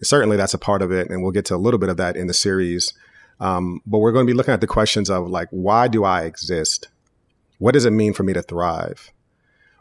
Certainly, 0.03 0.37
that's 0.37 0.53
a 0.53 0.59
part 0.59 0.83
of 0.83 0.91
it, 0.91 1.09
and 1.09 1.23
we'll 1.23 1.31
get 1.31 1.45
to 1.45 1.55
a 1.55 1.57
little 1.57 1.79
bit 1.79 1.89
of 1.89 1.97
that 1.97 2.15
in 2.15 2.27
the 2.27 2.33
series. 2.33 2.93
Um, 3.39 3.81
but 3.87 3.99
we're 3.99 4.11
going 4.11 4.25
to 4.25 4.31
be 4.31 4.37
looking 4.37 4.53
at 4.53 4.61
the 4.61 4.67
questions 4.67 5.09
of 5.09 5.27
like, 5.29 5.47
why 5.49 5.87
do 5.87 6.03
I 6.03 6.23
exist? 6.23 6.89
What 7.57 7.73
does 7.73 7.85
it 7.85 7.91
mean 7.91 8.13
for 8.13 8.23
me 8.23 8.33
to 8.33 8.41
thrive? 8.41 9.11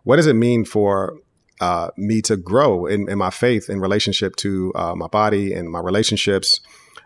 What 0.04 0.16
does 0.16 0.26
it 0.26 0.34
mean 0.34 0.64
for 0.64 1.18
uh, 1.60 1.90
me 1.96 2.22
to 2.22 2.36
grow 2.36 2.86
in, 2.86 3.08
in 3.08 3.18
my 3.18 3.30
faith 3.30 3.68
in 3.68 3.80
relationship 3.80 4.36
to 4.36 4.72
uh, 4.74 4.94
my 4.94 5.08
body 5.08 5.52
and 5.52 5.70
my 5.70 5.80
relationships? 5.80 6.60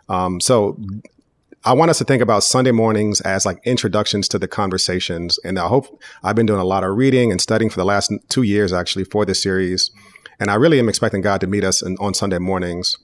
Um, 0.09 0.41
so 0.41 0.79
I 1.65 1.73
want 1.73 1.91
us 1.91 1.99
to 1.99 2.05
think 2.05 2.23
about 2.23 2.45
Sunday 2.45 2.71
mornings 2.71 3.21
as 3.23 3.45
like 3.45 3.59
introductions 3.65 4.29
to 4.29 4.39
the 4.39 4.49
conversations. 4.49 5.39
And 5.45 5.59
I 5.59 5.67
hope 5.67 6.01
I've 6.23 6.37
been 6.37 6.47
doing 6.47 6.61
a 6.61 6.65
lot 6.65 6.85
of 6.85 6.97
reading 6.97 7.33
and 7.33 7.41
studying 7.41 7.69
for 7.69 7.77
the 7.77 7.85
last 7.85 8.13
two 8.29 8.43
years 8.43 8.73
actually 8.73 9.05
for 9.05 9.25
this 9.25 9.43
series. 9.43 9.91
And 10.39 10.51
I 10.51 10.55
really 10.55 10.79
am 10.79 10.89
expecting 10.89 11.21
God 11.21 11.41
to 11.41 11.47
meet 11.47 11.65
us 11.65 11.83
in, 11.83 11.97
on 11.99 12.15
Sunday 12.15 12.39
mornings. 12.39 12.97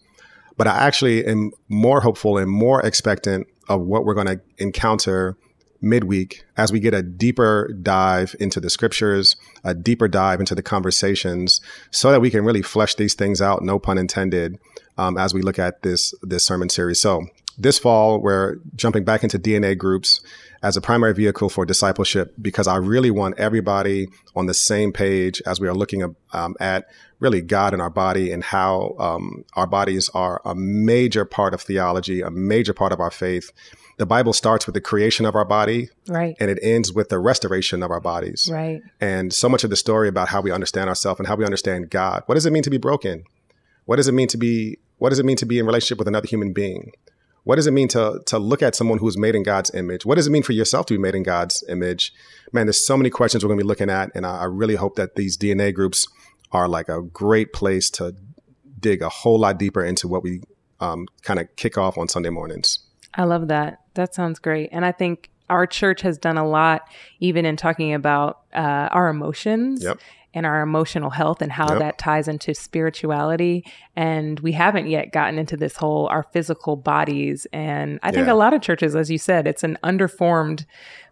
But 0.57 0.69
I 0.69 0.79
actually 0.79 1.27
am 1.27 1.51
more 1.69 2.01
hopeful 2.01 2.39
and 2.39 2.49
more 2.49 2.81
expectant 2.87 3.49
of 3.69 3.81
what 3.81 4.05
we're 4.05 4.15
going 4.15 4.29
to 4.29 4.41
encounter 4.59 5.37
midweek 5.81 6.45
as 6.57 6.73
we 6.73 6.79
get 6.81 6.95
a 6.95 7.03
deeper 7.03 7.73
dive 7.83 8.37
into 8.39 8.61
the 8.61 8.71
scriptures, 8.71 9.37
a 9.65 9.75
deeper 9.75 10.07
dive 10.07 10.39
into 10.39 10.55
the 10.55 10.63
conversations, 10.63 11.61
so 11.91 12.13
that 12.13 12.21
we 12.21 12.31
can 12.31 12.45
really 12.45 12.63
flesh 12.63 12.95
these 12.95 13.15
things 13.15 13.43
out, 13.43 13.63
no 13.63 13.81
pun 13.81 13.99
intended, 13.99 14.59
um, 14.97 15.19
as 15.19 15.35
we 15.35 15.43
look 15.43 15.59
at 15.59 15.83
this 15.83 16.15
this 16.23 16.47
sermon 16.47 16.69
series. 16.69 17.01
So 17.01 17.27
this 17.59 17.79
fall, 17.79 18.21
we're 18.21 18.57
jumping 18.75 19.05
back 19.05 19.23
into 19.23 19.39
DNA 19.39 19.77
groups 19.77 20.21
as 20.63 20.77
a 20.77 20.81
primary 20.81 21.13
vehicle 21.13 21.49
for 21.49 21.67
discipleship 21.67 22.35
because 22.41 22.67
I 22.67 22.77
really 22.77 23.11
want 23.11 23.39
everybody 23.39 24.09
on 24.35 24.47
the 24.47 24.55
same 24.55 24.93
page 24.93 25.43
as 25.47 25.61
we 25.61 25.69
are 25.69 25.75
looking 25.75 26.17
um, 26.33 26.57
at 26.59 26.87
really 27.21 27.43
God 27.43 27.73
and 27.73 27.83
our 27.83 27.91
body 27.91 28.33
and 28.33 28.43
how 28.43 28.95
um, 28.99 29.45
our 29.55 29.67
bodies 29.67 30.09
are 30.15 30.41
a 30.45 30.55
major 30.55 31.25
part 31.25 31.55
of 31.55 31.61
theology, 31.61 32.21
a 32.23 32.31
major 32.31 32.73
part 32.75 32.93
of 32.93 33.01
our 33.01 33.11
faith. 33.11 33.53
The 33.99 34.07
Bible 34.07 34.33
starts 34.33 34.67
with 34.67 34.75
the 34.75 34.81
creation 34.81 35.25
of 35.25 35.37
our 35.37 35.45
body, 35.45 35.89
Right. 36.09 36.35
and 36.41 36.51
it 36.51 36.59
ends 36.63 36.93
with 36.93 37.11
the 37.11 37.19
restoration 37.21 37.83
of 37.83 37.91
our 37.93 38.01
bodies. 38.01 38.49
Right. 38.51 38.83
And 39.01 39.33
so 39.33 39.49
much 39.49 39.63
of 39.65 39.71
the 39.71 39.77
story 39.77 40.09
about 40.09 40.29
how 40.29 40.41
we 40.41 40.51
understand 40.51 40.89
ourselves 40.89 41.21
and 41.21 41.29
how 41.29 41.37
we 41.37 41.45
understand 41.45 41.91
God. 41.91 42.25
What 42.27 42.35
does 42.35 42.45
it 42.47 42.53
mean 42.53 42.65
to 42.65 42.71
be 42.71 42.79
broken? 42.79 43.23
What 43.85 43.97
does 43.97 44.09
it 44.09 44.13
mean 44.13 44.29
to 44.29 44.37
be? 44.39 44.79
What 44.99 45.11
does 45.11 45.19
it 45.19 45.27
mean 45.27 45.37
to 45.37 45.47
be 45.47 45.59
in 45.59 45.67
relationship 45.67 45.99
with 45.99 46.09
another 46.09 46.27
human 46.27 46.53
being? 46.53 46.93
What 47.45 47.57
does 47.57 47.67
it 47.67 47.73
mean 47.73 47.89
to 47.89 48.21
to 48.27 48.39
look 48.39 48.63
at 48.63 48.75
someone 48.75 48.99
who's 48.99 49.17
made 49.17 49.35
in 49.35 49.43
God's 49.43 49.73
image? 49.75 50.05
What 50.05 50.17
does 50.17 50.27
it 50.27 50.31
mean 50.31 50.43
for 50.43 50.53
yourself 50.53 50.87
to 50.87 50.95
be 50.95 50.99
made 50.99 51.15
in 51.15 51.23
God's 51.23 51.63
image? 51.69 52.13
Man, 52.53 52.67
there's 52.67 52.85
so 52.85 52.97
many 52.97 53.11
questions 53.11 53.45
we're 53.45 53.49
going 53.49 53.59
to 53.59 53.65
be 53.65 53.69
looking 53.69 53.91
at, 53.91 54.11
and 54.15 54.27
I, 54.27 54.41
I 54.41 54.45
really 54.45 54.77
hope 54.77 54.97
that 54.97 55.17
these 55.17 55.37
DNA 55.37 55.73
groups 55.73 56.09
are 56.53 56.69
like 56.69 56.89
a 56.89 57.03
great 57.03 57.53
place 57.53 57.91
to 57.91 58.15
dig 58.81 59.03
a 59.03 59.09
whole 59.09 59.39
lot 59.39 59.59
deeper 59.59 59.85
into 59.85 60.09
what 60.09 60.23
we 60.23 60.43
um, 60.81 61.07
kind 61.23 61.41
of 61.41 61.55
kick 61.57 61.79
off 61.79 61.99
on 61.99 62.09
Sunday 62.09 62.31
mornings. 62.31 62.79
I 63.15 63.25
love 63.25 63.49
that. 63.49 63.81
That 63.95 64.15
sounds 64.15 64.39
great. 64.39 64.71
And 64.73 64.85
I 64.85 64.93
think 64.93 65.31
our 65.51 65.67
church 65.67 66.01
has 66.03 66.19
done 66.19 66.39
a 66.39 66.47
lot, 66.47 66.89
even 67.21 67.45
in 67.45 67.57
talking 67.57 67.95
about 67.95 68.41
uh, 68.55 68.89
our 68.91 69.09
emotions. 69.09 69.83
Yep. 69.83 69.99
And 70.35 70.45
our 70.45 70.63
emotional 70.63 71.11
health 71.11 71.41
and 71.41 71.53
how 71.53 71.71
Yep. 71.71 71.79
that 71.79 71.99
ties 71.99 72.29
into 72.29 72.55
spirituality. 72.55 73.65
And 73.97 74.41
we 74.41 74.53
haven't 74.53 74.89
yet 74.89 75.13
gotten 75.13 75.39
into 75.39 75.57
this 75.57 75.77
whole 75.77 76.09
our 76.09 76.25
physical 76.25 76.77
bodies. 76.77 77.47
And 77.53 78.01
I 78.03 78.11
think 78.11 78.27
Yeah. 78.27 78.33
a 78.33 78.35
lot 78.35 78.53
of 78.53 78.61
churches, 78.61 78.97
as 78.97 79.11
you 79.11 79.19
said, 79.19 79.47
it's 79.47 79.65
an 79.65 79.79
underformed 79.85 80.67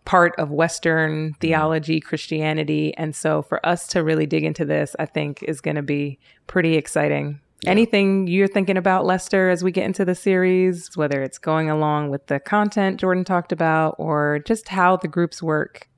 part 0.05 0.35
of 0.39 0.51
Western 0.51 1.31
mm-hmm. 1.31 1.39
theology, 1.41 2.01
Christianity. 2.01 2.93
And 2.97 3.15
so 3.15 3.43
for 3.43 3.65
us 3.65 3.87
to 3.89 4.03
really 4.03 4.27
dig 4.27 4.45
into 4.45 4.65
this, 4.65 4.97
I 4.99 5.07
think 5.07 5.43
is 5.45 5.61
going 5.61 5.77
to 5.77 5.83
be 5.83 6.19
pretty 6.47 6.75
exciting. 6.75 7.41
Anything 7.65 8.27
you're 8.27 8.49
thinking 8.49 8.77
about, 8.77 9.07
Lester, 9.07 9.49
as 9.49 9.63
we 9.63 9.71
get 9.71 9.85
into 9.85 10.05
the 10.05 10.17
series, 10.17 10.97
whether 10.97 11.23
it's 11.23 11.39
going 11.39 11.71
along 11.71 12.11
with 12.11 12.27
the 12.27 12.41
content 12.41 12.99
Jordan 12.99 13.23
talked 13.25 13.53
about 13.53 13.95
or 13.99 14.41
just 14.45 14.69
how 14.69 14.97
the 14.97 15.07
groups 15.07 15.41
work? 15.41 15.89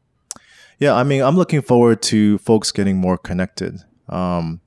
Yeah, 0.79 0.95
I 0.95 1.05
mean, 1.05 1.23
I'm 1.23 1.37
looking 1.37 1.63
forward 1.63 2.03
to 2.03 2.39
folks 2.39 2.73
getting 2.73 2.97
more 2.97 3.17
connected. 3.17 3.81
Um, 4.09 4.61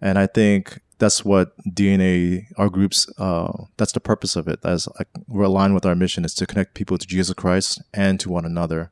and 0.00 0.18
I 0.18 0.26
think 0.26 0.80
that's 0.98 1.24
what 1.24 1.56
DNA, 1.68 2.46
our 2.56 2.68
groups, 2.68 3.08
uh, 3.18 3.64
that's 3.76 3.92
the 3.92 4.00
purpose 4.00 4.36
of 4.36 4.48
it. 4.48 4.60
As 4.64 4.88
like, 4.98 5.08
we're 5.28 5.44
aligned 5.44 5.74
with 5.74 5.84
our 5.84 5.94
mission 5.94 6.24
is 6.24 6.34
to 6.34 6.46
connect 6.46 6.74
people 6.74 6.96
to 6.96 7.06
Jesus 7.06 7.34
Christ 7.34 7.82
and 7.92 8.18
to 8.20 8.30
one 8.30 8.44
another. 8.44 8.90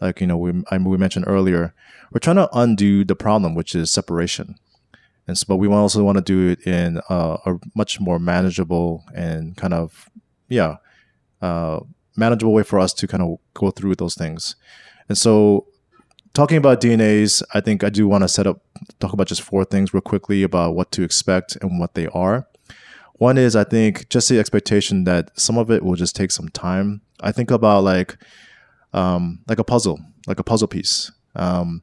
Like, 0.00 0.20
you 0.20 0.26
know, 0.26 0.36
we, 0.36 0.62
I, 0.70 0.78
we 0.78 0.96
mentioned 0.96 1.26
earlier, 1.28 1.74
we're 2.12 2.18
trying 2.18 2.36
to 2.36 2.48
undo 2.52 3.04
the 3.04 3.16
problem, 3.16 3.54
which 3.54 3.74
is 3.74 3.90
separation. 3.90 4.56
And 5.26 5.38
so, 5.38 5.46
but 5.48 5.56
we 5.56 5.68
also 5.68 6.04
want 6.04 6.18
to 6.18 6.22
do 6.22 6.50
it 6.50 6.66
in 6.66 7.00
uh, 7.08 7.38
a 7.46 7.54
much 7.74 7.98
more 8.00 8.18
manageable 8.18 9.04
and 9.14 9.56
kind 9.56 9.72
of, 9.72 10.10
yeah, 10.48 10.76
uh, 11.40 11.80
manageable 12.16 12.52
way 12.52 12.62
for 12.62 12.78
us 12.78 12.92
to 12.94 13.06
kind 13.06 13.22
of 13.22 13.38
go 13.54 13.70
through 13.70 13.94
those 13.94 14.14
things. 14.14 14.56
And 15.08 15.16
so, 15.16 15.66
talking 16.34 16.58
about 16.58 16.80
DNAs, 16.80 17.42
I 17.54 17.60
think 17.60 17.82
I 17.82 17.88
do 17.88 18.06
want 18.06 18.22
to 18.22 18.28
set 18.28 18.46
up, 18.46 18.60
talk 19.00 19.12
about 19.12 19.28
just 19.28 19.40
four 19.40 19.64
things 19.64 19.94
real 19.94 20.00
quickly 20.00 20.42
about 20.42 20.74
what 20.74 20.90
to 20.92 21.02
expect 21.02 21.56
and 21.62 21.78
what 21.78 21.94
they 21.94 22.08
are. 22.08 22.46
One 23.14 23.38
is, 23.38 23.54
I 23.54 23.64
think, 23.64 24.08
just 24.08 24.28
the 24.28 24.40
expectation 24.40 25.04
that 25.04 25.30
some 25.38 25.56
of 25.56 25.70
it 25.70 25.84
will 25.84 25.94
just 25.94 26.16
take 26.16 26.32
some 26.32 26.48
time. 26.48 27.00
I 27.20 27.30
think 27.30 27.50
about 27.50 27.84
like, 27.84 28.18
um, 28.92 29.40
like 29.48 29.60
a 29.60 29.64
puzzle, 29.64 30.00
like 30.26 30.40
a 30.40 30.44
puzzle 30.44 30.68
piece. 30.68 31.12
Um, 31.36 31.82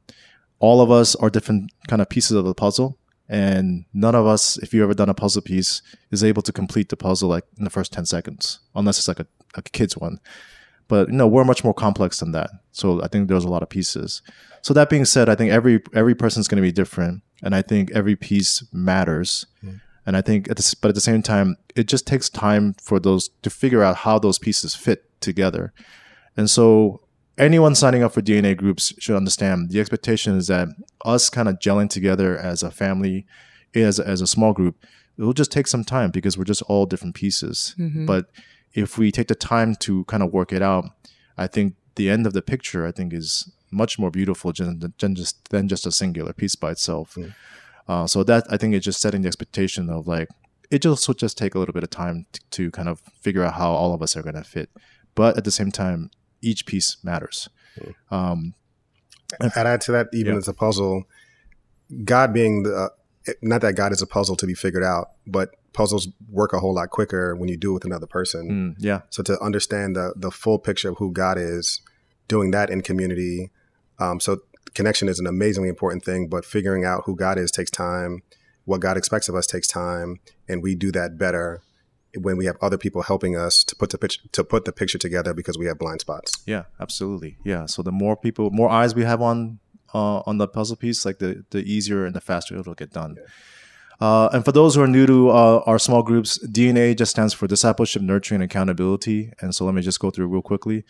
all 0.58 0.80
of 0.80 0.90
us 0.90 1.16
are 1.16 1.30
different 1.30 1.72
kind 1.88 2.02
of 2.02 2.08
pieces 2.08 2.32
of 2.32 2.44
the 2.44 2.54
puzzle, 2.54 2.98
and 3.28 3.86
none 3.94 4.14
of 4.14 4.26
us, 4.26 4.58
if 4.58 4.72
you've 4.74 4.82
ever 4.82 4.94
done 4.94 5.08
a 5.08 5.14
puzzle 5.14 5.42
piece, 5.42 5.80
is 6.10 6.22
able 6.22 6.42
to 6.42 6.52
complete 6.52 6.90
the 6.90 6.96
puzzle 6.96 7.30
like 7.30 7.44
in 7.56 7.64
the 7.64 7.70
first 7.70 7.92
ten 7.92 8.04
seconds, 8.04 8.60
unless 8.74 8.98
it's 8.98 9.08
like 9.08 9.20
a, 9.20 9.26
a 9.54 9.62
kid's 9.62 9.96
one. 9.96 10.20
But 10.92 11.08
you 11.08 11.14
know, 11.14 11.26
we're 11.26 11.44
much 11.44 11.64
more 11.64 11.72
complex 11.72 12.20
than 12.20 12.32
that. 12.32 12.50
So 12.72 13.02
I 13.02 13.08
think 13.08 13.28
there's 13.28 13.44
a 13.44 13.48
lot 13.48 13.62
of 13.62 13.70
pieces. 13.70 14.20
So 14.60 14.74
that 14.74 14.90
being 14.90 15.06
said, 15.06 15.26
I 15.26 15.34
think 15.34 15.50
every 15.50 15.80
every 15.94 16.14
person's 16.14 16.48
going 16.48 16.62
to 16.62 16.68
be 16.68 16.70
different, 16.70 17.22
and 17.42 17.54
I 17.54 17.62
think 17.62 17.90
every 17.92 18.14
piece 18.14 18.62
matters. 18.74 19.46
Mm-hmm. 19.64 19.76
And 20.04 20.18
I 20.18 20.20
think, 20.20 20.50
at 20.50 20.58
the, 20.58 20.76
but 20.82 20.90
at 20.90 20.94
the 20.94 21.00
same 21.00 21.22
time, 21.22 21.56
it 21.74 21.88
just 21.88 22.06
takes 22.06 22.28
time 22.28 22.74
for 22.74 23.00
those 23.00 23.30
to 23.40 23.48
figure 23.48 23.82
out 23.82 23.96
how 24.04 24.18
those 24.18 24.38
pieces 24.38 24.74
fit 24.74 25.08
together. 25.22 25.72
And 26.36 26.50
so, 26.50 27.00
anyone 27.38 27.74
signing 27.74 28.02
up 28.02 28.12
for 28.12 28.20
DNA 28.20 28.54
groups 28.54 28.92
should 28.98 29.16
understand 29.16 29.70
the 29.70 29.80
expectation 29.80 30.36
is 30.36 30.48
that 30.48 30.68
us 31.06 31.30
kind 31.30 31.48
of 31.48 31.58
gelling 31.58 31.88
together 31.88 32.36
as 32.36 32.62
a 32.62 32.70
family, 32.70 33.24
as 33.74 33.98
as 33.98 34.20
a 34.20 34.26
small 34.26 34.52
group, 34.52 34.76
it 35.16 35.22
will 35.22 35.32
just 35.32 35.52
take 35.52 35.68
some 35.68 35.84
time 35.84 36.10
because 36.10 36.36
we're 36.36 36.44
just 36.44 36.60
all 36.68 36.84
different 36.84 37.14
pieces. 37.14 37.74
Mm-hmm. 37.78 38.04
But 38.04 38.26
if 38.74 38.98
we 38.98 39.10
take 39.12 39.28
the 39.28 39.34
time 39.34 39.74
to 39.76 40.04
kind 40.04 40.22
of 40.22 40.32
work 40.32 40.52
it 40.52 40.62
out, 40.62 40.84
I 41.36 41.46
think 41.46 41.74
the 41.96 42.08
end 42.10 42.26
of 42.26 42.32
the 42.32 42.42
picture, 42.42 42.86
I 42.86 42.92
think, 42.92 43.12
is 43.12 43.50
much 43.70 43.98
more 43.98 44.10
beautiful 44.10 44.52
than, 44.52 44.92
than 44.98 45.14
just 45.14 45.48
than 45.50 45.68
just 45.68 45.86
a 45.86 45.92
singular 45.92 46.32
piece 46.32 46.54
by 46.56 46.70
itself. 46.72 47.16
Uh, 47.88 48.06
so 48.06 48.22
that 48.24 48.44
I 48.50 48.56
think 48.56 48.74
it's 48.74 48.84
just 48.84 49.00
setting 49.00 49.22
the 49.22 49.28
expectation 49.28 49.90
of 49.90 50.06
like 50.06 50.28
it 50.70 50.82
just 50.82 51.06
will 51.06 51.14
just 51.14 51.36
take 51.36 51.54
a 51.54 51.58
little 51.58 51.74
bit 51.74 51.82
of 51.82 51.90
time 51.90 52.26
t- 52.32 52.40
to 52.52 52.70
kind 52.70 52.88
of 52.88 53.00
figure 53.20 53.42
out 53.44 53.54
how 53.54 53.72
all 53.72 53.92
of 53.92 54.00
us 54.02 54.16
are 54.16 54.22
going 54.22 54.36
to 54.36 54.44
fit, 54.44 54.70
but 55.14 55.36
at 55.36 55.44
the 55.44 55.50
same 55.50 55.70
time, 55.70 56.10
each 56.40 56.64
piece 56.64 56.96
matters. 57.02 57.48
Um, 58.10 58.54
I'd 59.40 59.66
add 59.66 59.80
to 59.82 59.92
that, 59.92 60.08
even 60.12 60.32
Yeah. 60.34 60.38
as 60.38 60.48
a 60.48 60.54
puzzle, 60.54 61.04
God 62.04 62.32
being 62.32 62.62
the, 62.62 62.90
not 63.42 63.60
that 63.62 63.74
God 63.76 63.92
is 63.92 64.00
a 64.02 64.06
puzzle 64.06 64.36
to 64.36 64.46
be 64.46 64.54
figured 64.54 64.82
out, 64.84 65.10
but 65.26 65.54
puzzles 65.72 66.08
work 66.28 66.52
a 66.52 66.58
whole 66.60 66.74
lot 66.74 66.90
quicker 66.90 67.34
when 67.34 67.48
you 67.48 67.56
do 67.56 67.70
it 67.70 67.74
with 67.74 67.84
another 67.84 68.06
person. 68.06 68.74
mm, 68.76 68.84
yeah, 68.84 69.00
So 69.10 69.22
to 69.22 69.40
understand 69.40 69.96
the 69.96 70.12
the 70.16 70.30
full 70.30 70.58
picture 70.58 70.90
of 70.90 70.96
who 70.98 71.12
God 71.12 71.38
is, 71.38 71.80
doing 72.28 72.50
that 72.52 72.70
in 72.70 72.80
community. 72.82 73.50
Um, 73.98 74.20
so 74.20 74.38
connection 74.74 75.08
is 75.08 75.18
an 75.18 75.26
amazingly 75.26 75.68
important 75.68 76.04
thing, 76.04 76.28
but 76.28 76.44
figuring 76.44 76.84
out 76.84 77.02
who 77.06 77.14
God 77.16 77.38
is 77.38 77.50
takes 77.50 77.70
time. 77.70 78.22
What 78.64 78.80
God 78.80 78.96
expects 78.96 79.28
of 79.28 79.34
us 79.34 79.46
takes 79.46 79.66
time, 79.66 80.20
and 80.48 80.62
we 80.62 80.74
do 80.74 80.92
that 80.92 81.18
better 81.18 81.62
when 82.16 82.36
we 82.36 82.44
have 82.46 82.56
other 82.60 82.78
people 82.78 83.02
helping 83.02 83.36
us 83.36 83.64
to 83.64 83.74
put 83.74 83.90
the 83.90 83.98
picture 83.98 84.20
to 84.32 84.44
put 84.44 84.64
the 84.64 84.72
picture 84.72 84.98
together 84.98 85.32
because 85.34 85.56
we 85.58 85.66
have 85.66 85.78
blind 85.78 86.00
spots. 86.00 86.30
yeah, 86.46 86.64
absolutely, 86.78 87.38
yeah. 87.44 87.66
So 87.66 87.82
the 87.82 87.90
more 87.92 88.16
people, 88.16 88.50
more 88.50 88.70
eyes 88.70 88.94
we 88.94 89.02
have 89.04 89.20
on 89.22 89.58
uh, 89.94 90.20
on 90.26 90.38
the 90.38 90.46
puzzle 90.46 90.76
piece, 90.76 91.04
like 91.04 91.18
the 91.18 91.44
the 91.50 91.62
easier 91.64 92.04
and 92.06 92.14
the 92.14 92.20
faster 92.20 92.56
it'll 92.56 92.74
get 92.74 92.92
done. 92.92 93.16
Uh, 94.02 94.28
and 94.32 94.44
for 94.44 94.50
those 94.50 94.74
who 94.74 94.82
are 94.82 94.88
new 94.88 95.06
to 95.06 95.30
uh, 95.30 95.62
our 95.64 95.78
small 95.78 96.02
groups, 96.02 96.36
DNA 96.44 96.98
just 96.98 97.12
stands 97.12 97.32
for 97.32 97.46
discipleship, 97.46 98.02
nurturing, 98.02 98.42
and 98.42 98.50
accountability. 98.50 99.32
And 99.40 99.54
so 99.54 99.64
let 99.64 99.76
me 99.76 99.80
just 99.80 100.00
go 100.00 100.10
through 100.10 100.26
real 100.26 100.42
quickly. 100.42 100.82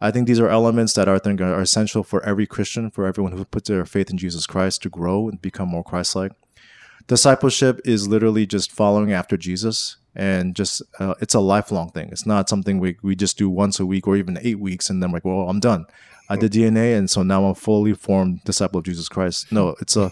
I 0.00 0.10
think 0.10 0.26
these 0.26 0.40
are 0.40 0.48
elements 0.48 0.94
that 0.94 1.08
I 1.08 1.20
think 1.20 1.40
are 1.40 1.60
essential 1.60 2.02
for 2.02 2.20
every 2.26 2.48
Christian, 2.48 2.90
for 2.90 3.06
everyone 3.06 3.30
who 3.30 3.44
puts 3.44 3.68
their 3.68 3.84
faith 3.84 4.10
in 4.10 4.18
Jesus 4.18 4.48
Christ 4.48 4.82
to 4.82 4.88
grow 4.88 5.28
and 5.28 5.40
become 5.40 5.68
more 5.68 5.84
Christ-like. 5.84 6.32
Discipleship 7.06 7.80
is 7.84 8.08
literally 8.08 8.46
just 8.46 8.72
following 8.72 9.12
after 9.12 9.36
Jesus, 9.36 9.98
and 10.16 10.56
just 10.56 10.82
uh, 10.98 11.14
it's 11.20 11.34
a 11.34 11.40
lifelong 11.40 11.90
thing. 11.92 12.08
It's 12.10 12.26
not 12.26 12.48
something 12.48 12.80
we 12.80 12.96
we 13.00 13.14
just 13.14 13.38
do 13.38 13.48
once 13.48 13.78
a 13.78 13.86
week 13.86 14.08
or 14.08 14.16
even 14.16 14.38
eight 14.42 14.58
weeks, 14.58 14.90
and 14.90 15.00
then 15.00 15.12
like, 15.12 15.24
well, 15.24 15.48
I'm 15.48 15.60
done. 15.60 15.86
I 16.28 16.36
did 16.36 16.52
DNA, 16.52 16.98
and 16.98 17.08
so 17.08 17.22
now 17.22 17.44
I'm 17.44 17.54
fully 17.54 17.94
formed 17.94 18.42
disciple 18.44 18.78
of 18.78 18.86
Jesus 18.86 19.08
Christ. 19.08 19.52
No, 19.52 19.76
it's 19.80 19.96
a 19.96 20.10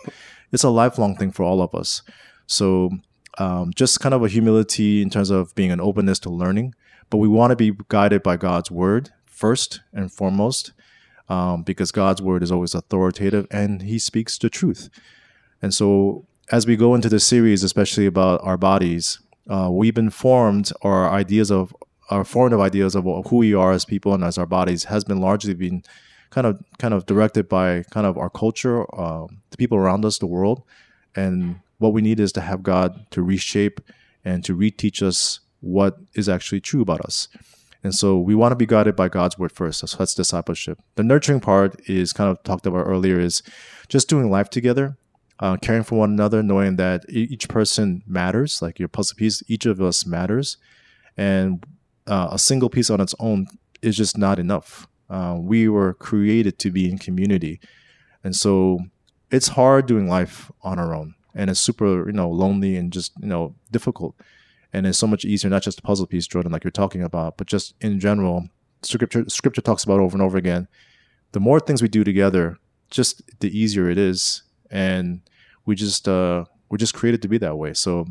it's 0.53 0.65
a 0.65 0.71
lifelong 0.71 1.17
thing 1.17 1.33
for 1.33 1.45
all 1.45 1.63
of 1.63 1.75
us. 1.75 2.03
So 2.47 2.91
um, 3.39 3.73
just 3.75 4.01
kind 4.01 4.15
of 4.15 4.25
a 4.25 4.29
humility 4.29 5.03
in 5.03 5.11
terms 5.11 5.31
of 5.31 5.55
being 5.55 5.71
an 5.71 5.81
openness 5.81 6.19
to 6.21 6.31
learning, 6.31 6.75
but 7.11 7.19
we 7.19 7.29
want 7.29 7.51
to 7.51 7.57
be 7.57 7.73
guided 7.89 8.23
by 8.23 8.37
God's 8.37 8.71
word 8.71 9.11
first 9.27 9.81
and 9.93 10.13
foremost, 10.13 10.73
um, 11.29 11.63
because 11.63 11.93
God's 11.93 12.21
word 12.21 12.43
is 12.43 12.51
always 12.51 12.75
authoritative 12.75 13.47
and 13.51 13.83
He 13.83 13.99
speaks 13.99 14.39
the 14.39 14.51
truth. 14.51 14.89
And 15.63 15.73
so 15.73 16.27
as 16.51 16.67
we 16.67 16.77
go 16.77 16.95
into 16.95 17.09
the 17.09 17.21
series, 17.21 17.63
especially 17.63 18.07
about 18.07 18.41
our 18.43 18.57
bodies, 18.57 19.21
uh, 19.49 19.69
we've 19.71 19.95
been 19.95 20.11
formed, 20.11 20.73
our 20.83 21.09
ideas 21.11 21.51
of 21.51 21.75
our 22.11 22.25
formative 22.25 22.61
ideas 22.61 22.95
of 22.95 23.05
who 23.05 23.37
we 23.37 23.55
are 23.55 23.73
as 23.73 23.85
people 23.85 24.15
and 24.15 24.25
as 24.25 24.39
our 24.39 24.47
bodies 24.47 24.85
has 24.85 25.05
been 25.05 25.21
largely 25.21 25.53
been 25.53 25.83
kind 26.31 26.47
of 26.47 26.63
kind 26.79 26.95
of 26.95 27.07
directed 27.07 27.49
by 27.49 27.85
kind 27.91 28.07
of 28.07 28.17
our 28.19 28.31
culture, 28.31 28.83
uh, 28.99 29.27
the 29.51 29.57
people 29.57 29.79
around 29.79 30.05
us, 30.05 30.19
the 30.19 30.27
world, 30.27 30.63
and 31.15 31.61
what 31.79 31.93
we 31.93 32.03
need 32.03 32.21
is 32.21 32.33
to 32.33 32.41
have 32.41 32.63
God 32.63 33.07
to 33.11 33.23
reshape 33.23 33.81
and 34.25 34.45
to 34.45 34.57
reteach 34.57 35.03
us 35.03 35.41
what 35.61 35.99
is 36.15 36.29
actually 36.29 36.61
true 36.61 36.83
about 36.83 37.01
us. 37.01 37.29
And 37.83 37.95
so 37.95 38.19
we 38.19 38.35
want 38.35 38.53
to 38.53 38.57
be 38.57 38.67
guided 38.67 38.97
by 38.97 39.09
God's 39.09 39.39
word 39.39 39.53
first. 39.53 39.87
So 39.87 39.97
that's 39.97 40.15
discipleship. 40.15 40.81
The 40.97 41.05
nurturing 41.05 41.41
part 41.41 41.81
is 41.89 42.13
kind 42.13 42.29
of 42.29 42.43
talked 42.43 42.67
about 42.67 42.87
earlier 42.87 43.21
is 43.21 43.43
just 43.89 44.09
doing 44.09 44.31
life 44.31 44.51
together, 44.51 44.97
uh, 45.39 45.57
caring 45.57 45.85
for 45.85 45.99
one 45.99 46.11
another, 46.11 46.43
knowing 46.43 46.77
that 46.77 47.05
each 47.09 47.49
person 47.49 48.03
matters, 48.07 48.61
like 48.61 48.79
your 48.79 48.89
puzzle 48.89 49.17
piece, 49.17 49.43
each 49.49 49.65
of 49.65 49.81
us 49.81 50.05
matters. 50.05 50.57
And 51.17 51.65
uh, 52.07 52.29
a 52.33 52.39
single 52.39 52.69
piece 52.69 52.91
on 52.91 53.01
its 53.01 53.15
own 53.21 53.47
is 53.81 53.97
just 53.97 54.19
not 54.19 54.39
enough. 54.41 54.89
Uh, 55.09 55.37
we 55.39 55.69
were 55.69 55.95
created 55.95 56.59
to 56.59 56.71
be 56.71 56.91
in 56.91 56.99
community. 56.99 57.61
And 58.23 58.35
so 58.37 58.81
it's 59.31 59.49
hard 59.49 59.87
doing 59.87 60.09
life 60.09 60.51
on 60.63 60.79
our 60.79 60.95
own. 60.95 61.15
And 61.35 61.51
it's 61.51 61.61
super, 61.61 62.07
you 62.07 62.13
know, 62.13 62.29
lonely 62.29 62.77
and 62.77 62.93
just, 62.93 63.13
you 63.21 63.29
know, 63.29 63.55
difficult. 63.71 64.15
And 64.73 64.87
it's 64.87 64.99
so 64.99 65.07
much 65.07 65.25
easier 65.25 65.51
not 65.51 65.63
just 65.63 65.79
the 65.79 65.83
puzzle 65.83 66.07
piece 66.07 66.27
jordan 66.27 66.53
like 66.53 66.63
you're 66.63 66.71
talking 66.71 67.03
about 67.03 67.39
but 67.39 67.47
just 67.47 67.75
in 67.81 67.99
general 67.99 68.49
scripture 68.83 69.25
scripture 69.29 69.63
talks 69.63 69.85
about 69.85 70.01
over 70.01 70.15
and 70.15 70.23
over 70.23 70.37
again. 70.37 70.69
The 71.33 71.41
more 71.41 71.61
things 71.61 71.83
we 71.83 71.89
do 71.89 72.05
together 72.05 72.59
just 72.91 73.23
the 73.41 73.57
easier 73.57 73.91
it 73.91 73.99
is. 73.99 74.43
And 74.71 75.23
we 75.65 75.75
just 75.75 76.09
uh 76.09 76.45
we're 76.69 76.79
just 76.79 76.95
created 76.95 77.23
to 77.23 77.29
be 77.29 77.39
that 77.39 77.57
way. 77.57 77.75
So 77.75 78.07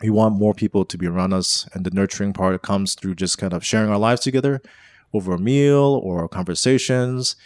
we 0.00 0.10
want 0.10 0.36
more 0.36 0.54
people 0.54 0.84
to 0.84 0.98
be 0.98 1.06
around 1.06 1.32
us. 1.32 1.68
And 1.72 1.84
the 1.84 1.90
nurturing 1.90 2.32
part 2.32 2.62
comes 2.62 2.94
through 2.94 3.16
just 3.16 3.38
kind 3.38 3.52
of 3.52 3.64
sharing 3.64 3.90
our 3.90 3.98
lives 3.98 4.20
together 4.20 4.60
over 5.12 5.32
a 5.32 5.38
meal 5.38 6.00
or 6.02 6.28
conversations 6.28 7.36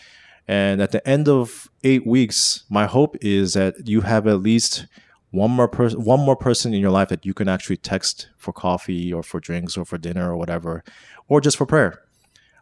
and 0.48 0.82
at 0.82 0.90
the 0.90 1.06
end 1.08 1.28
of 1.28 1.68
eight 1.84 2.06
weeks 2.06 2.64
my 2.68 2.86
hope 2.86 3.16
is 3.20 3.54
that 3.54 3.86
you 3.86 4.00
have 4.02 4.26
at 4.26 4.40
least 4.40 4.86
one 5.30 5.50
more 5.50 5.68
person 5.68 6.02
one 6.04 6.20
more 6.20 6.36
person 6.36 6.74
in 6.74 6.80
your 6.80 6.90
life 6.90 7.08
that 7.08 7.24
you 7.24 7.34
can 7.34 7.48
actually 7.48 7.76
text 7.76 8.28
for 8.36 8.52
coffee 8.52 9.12
or 9.12 9.22
for 9.22 9.40
drinks 9.40 9.76
or 9.76 9.84
for 9.84 9.98
dinner 9.98 10.30
or 10.30 10.36
whatever 10.36 10.82
or 11.28 11.40
just 11.40 11.56
for 11.56 11.66
prayer 11.66 12.02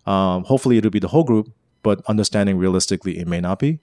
Um, 0.07 0.45
hopefully, 0.45 0.77
it'll 0.79 0.91
be 0.91 0.99
the 0.99 1.09
whole 1.09 1.25
group, 1.25 1.53
but 1.83 2.01
understanding 2.07 2.57
realistically, 2.59 3.19
it 3.19 3.29
may 3.29 3.41
not 3.41 3.59
be. 3.59 3.79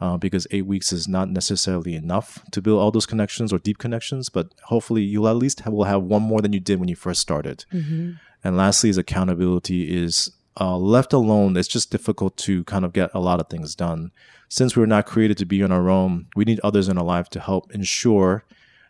Uh, 0.00 0.16
because 0.18 0.46
eight 0.50 0.66
weeks 0.66 0.92
is 0.92 1.06
not 1.06 1.30
necessarily 1.30 1.94
enough 1.94 2.42
to 2.50 2.60
build 2.60 2.80
all 2.80 2.90
those 2.90 3.06
connections 3.06 3.52
or 3.52 3.58
deep 3.58 3.78
connections, 3.78 4.28
but 4.28 4.52
hopefully 4.64 5.02
you'll 5.02 5.28
at 5.28 5.36
least 5.36 5.60
have, 5.60 5.72
will 5.72 5.84
have 5.84 6.02
one 6.02 6.20
more 6.20 6.42
than 6.42 6.52
you 6.52 6.60
did 6.60 6.78
when 6.80 6.88
you 6.88 6.96
first 6.96 7.20
started. 7.20 7.64
Mm-hmm. 7.72 8.12
And 8.42 8.56
lastly, 8.56 8.90
is 8.90 8.98
accountability 8.98 9.80
is 10.04 10.30
uh, 10.60 10.76
left 10.76 11.12
alone. 11.12 11.56
It's 11.56 11.68
just 11.68 11.90
difficult 11.90 12.36
to 12.38 12.64
kind 12.64 12.84
of 12.84 12.92
get 12.92 13.10
a 13.14 13.20
lot 13.20 13.40
of 13.40 13.48
things 13.48 13.74
done. 13.74 14.12
Since 14.48 14.76
we're 14.76 14.86
not 14.86 15.06
created 15.06 15.36
to 15.38 15.44
be 15.44 15.62
on 15.62 15.72
our 15.72 15.90
own, 15.90 16.26
we 16.36 16.44
need 16.44 16.60
others 16.62 16.88
in 16.88 16.98
our 16.98 17.04
life 17.04 17.28
to 17.30 17.40
help 17.40 17.72
ensure 17.72 18.44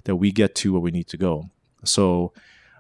that 0.04 0.16
we 0.16 0.30
get 0.30 0.54
to 0.56 0.73
where 0.73 0.80
we 0.80 0.90
need 0.90 1.09
to 1.09 1.16
go. 1.16 1.49
So 1.85 2.33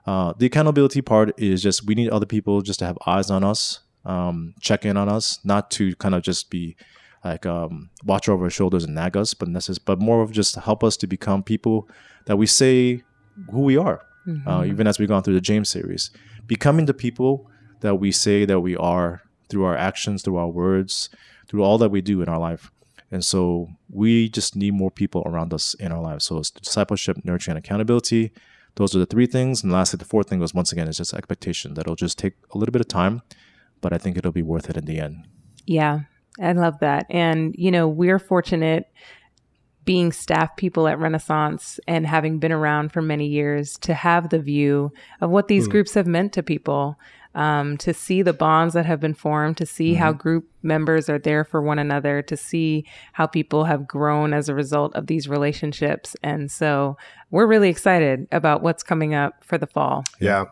uh, 0.06 0.34
the 0.36 0.46
accountability 0.46 1.00
part 1.00 1.38
is 1.38 1.62
just 1.62 1.86
we 1.86 1.94
need 1.94 2.10
other 2.10 2.26
people 2.26 2.60
just 2.60 2.78
to 2.80 2.86
have 2.86 2.98
eyes 3.06 3.30
on 3.30 3.42
us, 3.42 3.80
um, 4.04 4.54
check 4.60 4.84
in 4.84 4.96
on 4.96 5.08
us, 5.08 5.38
not 5.44 5.70
to 5.72 5.94
kind 5.96 6.14
of 6.14 6.22
just 6.22 6.50
be 6.50 6.76
like 7.24 7.46
um, 7.46 7.88
watch 8.04 8.28
over 8.28 8.44
our 8.44 8.50
shoulders 8.50 8.84
and 8.84 8.94
nag 8.94 9.16
us, 9.16 9.32
but 9.32 9.48
necess- 9.48 9.80
but 9.82 9.98
more 9.98 10.20
of 10.22 10.30
just 10.30 10.56
help 10.56 10.84
us 10.84 10.96
to 10.98 11.06
become 11.06 11.42
people 11.42 11.88
that 12.26 12.36
we 12.36 12.46
say 12.46 13.02
who 13.50 13.60
we 13.60 13.78
are. 13.78 14.02
Mm-hmm. 14.26 14.48
Uh, 14.48 14.64
even 14.64 14.86
as 14.86 14.98
we've 14.98 15.08
gone 15.08 15.22
through 15.22 15.34
the 15.34 15.40
James 15.40 15.68
series, 15.68 16.10
becoming 16.46 16.86
the 16.86 16.94
people 16.94 17.50
that 17.84 17.96
we 17.96 18.10
say 18.10 18.46
that 18.46 18.60
we 18.60 18.74
are 18.78 19.20
through 19.50 19.64
our 19.64 19.76
actions, 19.76 20.22
through 20.22 20.38
our 20.38 20.48
words, 20.48 21.10
through 21.46 21.62
all 21.62 21.76
that 21.76 21.90
we 21.90 22.00
do 22.00 22.22
in 22.22 22.30
our 22.30 22.38
life. 22.38 22.70
And 23.10 23.22
so 23.22 23.68
we 23.90 24.30
just 24.30 24.56
need 24.56 24.72
more 24.72 24.90
people 24.90 25.22
around 25.26 25.52
us 25.52 25.74
in 25.74 25.92
our 25.92 26.00
lives. 26.00 26.24
So 26.24 26.38
it's 26.38 26.50
discipleship, 26.50 27.18
nurturing, 27.24 27.58
and 27.58 27.62
accountability. 27.62 28.32
Those 28.76 28.96
are 28.96 29.00
the 29.00 29.04
three 29.04 29.26
things. 29.26 29.62
And 29.62 29.70
lastly, 29.70 29.98
the 29.98 30.06
fourth 30.06 30.30
thing 30.30 30.40
was 30.40 30.54
once 30.54 30.72
again, 30.72 30.88
is 30.88 30.96
just 30.96 31.12
expectation. 31.12 31.74
That'll 31.74 31.94
just 31.94 32.18
take 32.18 32.32
a 32.54 32.56
little 32.56 32.72
bit 32.72 32.80
of 32.80 32.88
time, 32.88 33.20
but 33.82 33.92
I 33.92 33.98
think 33.98 34.16
it'll 34.16 34.32
be 34.32 34.42
worth 34.42 34.70
it 34.70 34.78
in 34.78 34.86
the 34.86 34.98
end. 34.98 35.28
Yeah, 35.66 36.00
I 36.40 36.52
love 36.52 36.78
that. 36.80 37.04
And, 37.10 37.54
you 37.58 37.70
know, 37.70 37.86
we're 37.86 38.18
fortunate 38.18 38.88
being 39.84 40.10
staff 40.10 40.56
people 40.56 40.88
at 40.88 40.98
Renaissance 40.98 41.78
and 41.86 42.06
having 42.06 42.38
been 42.38 42.50
around 42.50 42.92
for 42.92 43.02
many 43.02 43.26
years 43.26 43.76
to 43.82 43.92
have 43.92 44.30
the 44.30 44.38
view 44.38 44.90
of 45.20 45.28
what 45.28 45.48
these 45.48 45.68
mm. 45.68 45.72
groups 45.72 45.92
have 45.92 46.06
meant 46.06 46.32
to 46.32 46.42
people, 46.42 46.98
um, 47.34 47.76
to 47.78 47.92
see 47.92 48.22
the 48.22 48.32
bonds 48.32 48.74
that 48.74 48.86
have 48.86 49.00
been 49.00 49.14
formed, 49.14 49.56
to 49.58 49.66
see 49.66 49.92
mm-hmm. 49.92 50.02
how 50.02 50.12
group 50.12 50.48
members 50.62 51.08
are 51.08 51.18
there 51.18 51.44
for 51.44 51.60
one 51.60 51.78
another, 51.78 52.22
to 52.22 52.36
see 52.36 52.84
how 53.12 53.26
people 53.26 53.64
have 53.64 53.86
grown 53.86 54.32
as 54.32 54.48
a 54.48 54.54
result 54.54 54.94
of 54.94 55.06
these 55.06 55.28
relationships. 55.28 56.16
And 56.22 56.50
so 56.50 56.96
we're 57.30 57.46
really 57.46 57.68
excited 57.68 58.26
about 58.32 58.62
what's 58.62 58.82
coming 58.82 59.14
up 59.14 59.44
for 59.44 59.58
the 59.58 59.66
fall. 59.66 60.04
Yeah. 60.20 60.44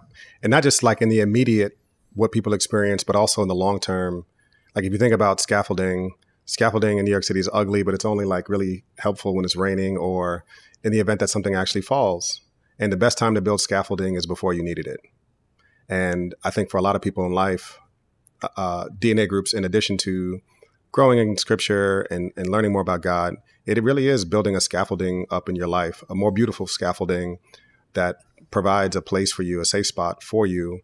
And 0.43 0.51
not 0.51 0.63
just 0.63 0.83
like 0.83 1.01
in 1.01 1.09
the 1.09 1.21
immediate, 1.21 1.79
what 2.15 2.33
people 2.33 2.53
experience, 2.53 3.05
but 3.05 3.17
also 3.17 3.43
in 3.43 3.49
the 3.49 3.55
long 3.55 3.81
term 3.81 4.27
like 4.75 4.85
if 4.85 4.93
you 4.93 4.99
think 4.99 5.15
about 5.15 5.41
scaffolding, 5.41 6.13
scaffolding 6.45 6.99
in 6.99 7.05
New 7.05 7.11
York 7.11 7.25
City 7.25 7.41
is 7.41 7.51
ugly, 7.53 7.83
but 7.83 7.95
it's 7.95 8.05
only 8.05 8.25
like 8.25 8.49
really 8.49 8.85
helpful 8.99 9.35
when 9.35 9.45
it's 9.45 9.57
raining 9.57 9.97
or 9.97 10.45
in 10.83 10.93
the 10.93 11.01
event 11.01 11.21
that 11.21 11.29
something 11.29 11.55
actually 11.55 11.83
falls. 11.83 12.41
And 12.79 12.91
the 12.93 12.97
best 12.97 13.19
time 13.19 13.35
to 13.35 13.41
build 13.41 13.61
scaffolding 13.61 14.15
is 14.15 14.27
before 14.27 14.55
you 14.55 14.63
needed 14.63 14.87
it. 14.87 15.01
And 15.93 16.35
I 16.43 16.51
think 16.51 16.71
for 16.71 16.79
a 16.79 16.81
lot 16.81 16.97
of 16.97 17.03
people 17.03 17.27
in 17.27 17.33
life, 17.33 17.79
uh, 18.43 18.49
uh 18.57 18.85
DNA 18.99 19.29
groups, 19.29 19.53
in 19.53 19.63
addition 19.65 19.99
to 19.99 20.41
growing 20.91 21.19
in 21.19 21.37
scripture 21.37 22.03
and, 22.11 22.33
and 22.35 22.49
learning 22.49 22.73
more 22.73 22.81
about 22.81 23.03
God, 23.03 23.37
it 23.67 23.83
really 23.83 24.09
is 24.09 24.25
building 24.25 24.57
a 24.57 24.61
scaffolding 24.61 25.27
up 25.31 25.49
in 25.51 25.57
your 25.57 25.69
life, 25.69 26.03
a 26.09 26.15
more 26.15 26.33
beautiful 26.33 26.67
scaffolding 26.67 27.39
that 27.93 28.17
provides 28.51 28.97
a 28.97 29.03
place 29.03 29.33
for 29.33 29.43
you, 29.43 29.61
a 29.61 29.67
safe 29.67 29.87
spot 29.87 30.23
for 30.23 30.47
you 30.47 30.81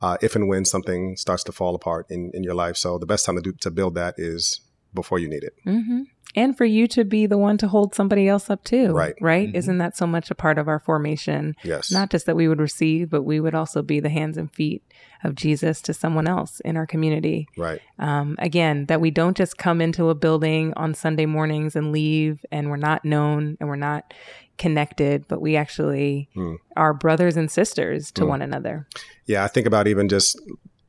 uh, 0.00 0.16
if 0.22 0.36
and 0.36 0.48
when 0.48 0.64
something 0.64 1.16
starts 1.16 1.42
to 1.44 1.52
fall 1.52 1.74
apart 1.74 2.06
in, 2.08 2.30
in 2.32 2.44
your 2.44 2.54
life. 2.54 2.76
So 2.76 2.98
the 2.98 3.06
best 3.06 3.26
time 3.26 3.36
to 3.36 3.42
do 3.42 3.52
to 3.60 3.70
build 3.70 3.94
that 3.96 4.14
is 4.16 4.60
before 4.94 5.18
you 5.18 5.28
need 5.28 5.44
it. 5.44 5.54
Mm-hmm. 5.66 6.02
And 6.34 6.56
for 6.56 6.64
you 6.64 6.86
to 6.88 7.04
be 7.04 7.26
the 7.26 7.36
one 7.36 7.58
to 7.58 7.68
hold 7.68 7.94
somebody 7.94 8.26
else 8.26 8.48
up 8.48 8.64
too. 8.64 8.92
Right. 8.92 9.14
Right. 9.20 9.48
Mm-hmm. 9.48 9.56
Isn't 9.56 9.78
that 9.78 9.96
so 9.96 10.06
much 10.06 10.30
a 10.30 10.34
part 10.34 10.56
of 10.56 10.66
our 10.66 10.78
formation? 10.78 11.54
Yes. 11.62 11.92
Not 11.92 12.10
just 12.10 12.24
that 12.26 12.36
we 12.36 12.48
would 12.48 12.60
receive, 12.60 13.10
but 13.10 13.22
we 13.22 13.38
would 13.38 13.54
also 13.54 13.82
be 13.82 14.00
the 14.00 14.08
hands 14.08 14.38
and 14.38 14.50
feet 14.50 14.82
of 15.24 15.34
Jesus 15.34 15.82
to 15.82 15.92
someone 15.92 16.26
else 16.26 16.60
in 16.60 16.76
our 16.76 16.86
community. 16.86 17.48
Right. 17.56 17.82
Um, 17.98 18.36
again, 18.38 18.86
that 18.86 19.00
we 19.00 19.10
don't 19.10 19.36
just 19.36 19.58
come 19.58 19.82
into 19.82 20.08
a 20.08 20.14
building 20.14 20.72
on 20.74 20.94
Sunday 20.94 21.26
mornings 21.26 21.76
and 21.76 21.92
leave 21.92 22.44
and 22.50 22.70
we're 22.70 22.76
not 22.76 23.04
known 23.04 23.58
and 23.60 23.68
we're 23.68 23.76
not 23.76 24.14
connected, 24.56 25.26
but 25.28 25.40
we 25.40 25.56
actually 25.56 26.28
mm. 26.34 26.56
are 26.76 26.94
brothers 26.94 27.36
and 27.36 27.50
sisters 27.50 28.10
to 28.12 28.22
mm. 28.22 28.28
one 28.28 28.42
another. 28.42 28.86
Yeah, 29.26 29.44
I 29.44 29.48
think 29.48 29.66
about 29.66 29.86
even 29.86 30.08
just 30.08 30.40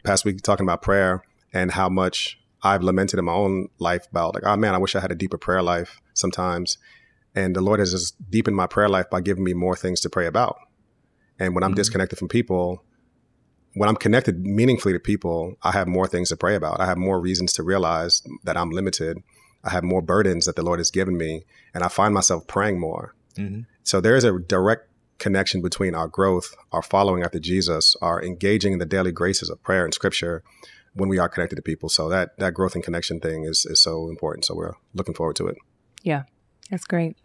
past 0.04 0.26
week 0.26 0.42
talking 0.42 0.66
about 0.66 0.82
prayer 0.82 1.22
and 1.54 1.72
how 1.72 1.89
much 1.89 2.39
I've 2.63 2.82
lamented 2.82 3.19
in 3.19 3.26
my 3.26 3.34
own 3.34 3.67
life 3.80 4.08
about 4.10 4.36
like, 4.36 4.43
oh 4.45 4.56
man, 4.56 4.73
I 4.73 4.78
wish 4.78 4.95
I 4.95 5.02
had 5.02 5.12
a 5.12 5.15
deeper 5.15 5.38
prayer 5.38 5.62
life 5.62 6.02
sometimes. 6.13 6.78
And 7.36 7.56
the 7.56 7.62
Lord 7.62 7.80
has 7.80 7.91
just 7.91 8.30
deepened 8.32 8.56
my 8.56 8.67
prayer 8.67 8.89
life 8.89 9.10
by 9.10 9.21
giving 9.21 9.43
me 9.43 9.54
more 9.54 9.76
things 9.76 9.99
to 10.02 10.10
pray 10.10 10.28
about. 10.28 10.58
And 11.39 11.56
when 11.56 11.63
I'm 11.63 11.73
mm 11.73 11.76
disconnected 11.76 12.19
from 12.19 12.28
people, 12.28 12.84
when 13.73 13.89
I'm 13.89 13.95
connected 13.95 14.45
meaningfully 14.45 14.93
to 14.93 14.99
people, 14.99 15.56
I 15.63 15.71
have 15.71 15.88
more 15.88 16.08
things 16.08 16.30
to 16.30 16.38
pray 16.38 16.56
about. 16.56 16.80
I 16.80 16.86
have 16.86 16.97
more 16.97 17.19
reasons 17.19 17.54
to 17.54 17.63
realize 17.63 18.21
that 18.43 18.56
I'm 18.56 18.69
limited. 18.69 19.17
I 19.63 19.71
have 19.71 19.84
more 19.84 20.02
burdens 20.02 20.45
that 20.45 20.56
the 20.56 20.62
Lord 20.62 20.80
has 20.80 20.91
given 20.91 21.17
me, 21.17 21.43
and 21.73 21.84
I 21.84 21.88
find 21.88 22.13
myself 22.13 22.45
praying 22.45 22.80
more. 22.80 23.15
Mm-hmm. 23.36 23.62
So 23.84 23.99
there 23.99 24.15
is 24.15 24.23
a 24.23 24.38
direct 24.38 24.89
connection 25.17 25.62
between 25.62 25.95
our 25.95 26.08
growth, 26.08 26.54
our 26.71 26.84
following 26.84 27.23
after 27.23 27.39
Jesus, 27.39 27.95
our 28.02 28.23
engaging 28.23 28.73
in 28.73 28.80
the 28.80 28.86
daily 28.86 29.12
graces 29.12 29.49
of 29.49 29.63
prayer 29.63 29.86
and 29.86 29.93
scripture 29.93 30.43
when 30.93 31.10
we 31.10 31.19
are 31.19 31.29
connected 31.29 31.56
to 31.56 31.62
people. 31.62 31.89
So 31.89 32.10
that 32.10 32.38
that 32.38 32.53
growth 32.53 32.75
and 32.75 32.84
connection 32.84 33.19
thing 33.19 33.45
is 33.45 33.65
is 33.65 33.82
so 33.82 34.10
important. 34.10 34.45
So 34.45 34.56
we're 34.56 34.73
looking 34.93 35.13
forward 35.13 35.36
to 35.38 35.47
it. 35.47 35.58
Yeah. 36.03 36.23
That's 36.69 36.86
great. 36.86 37.15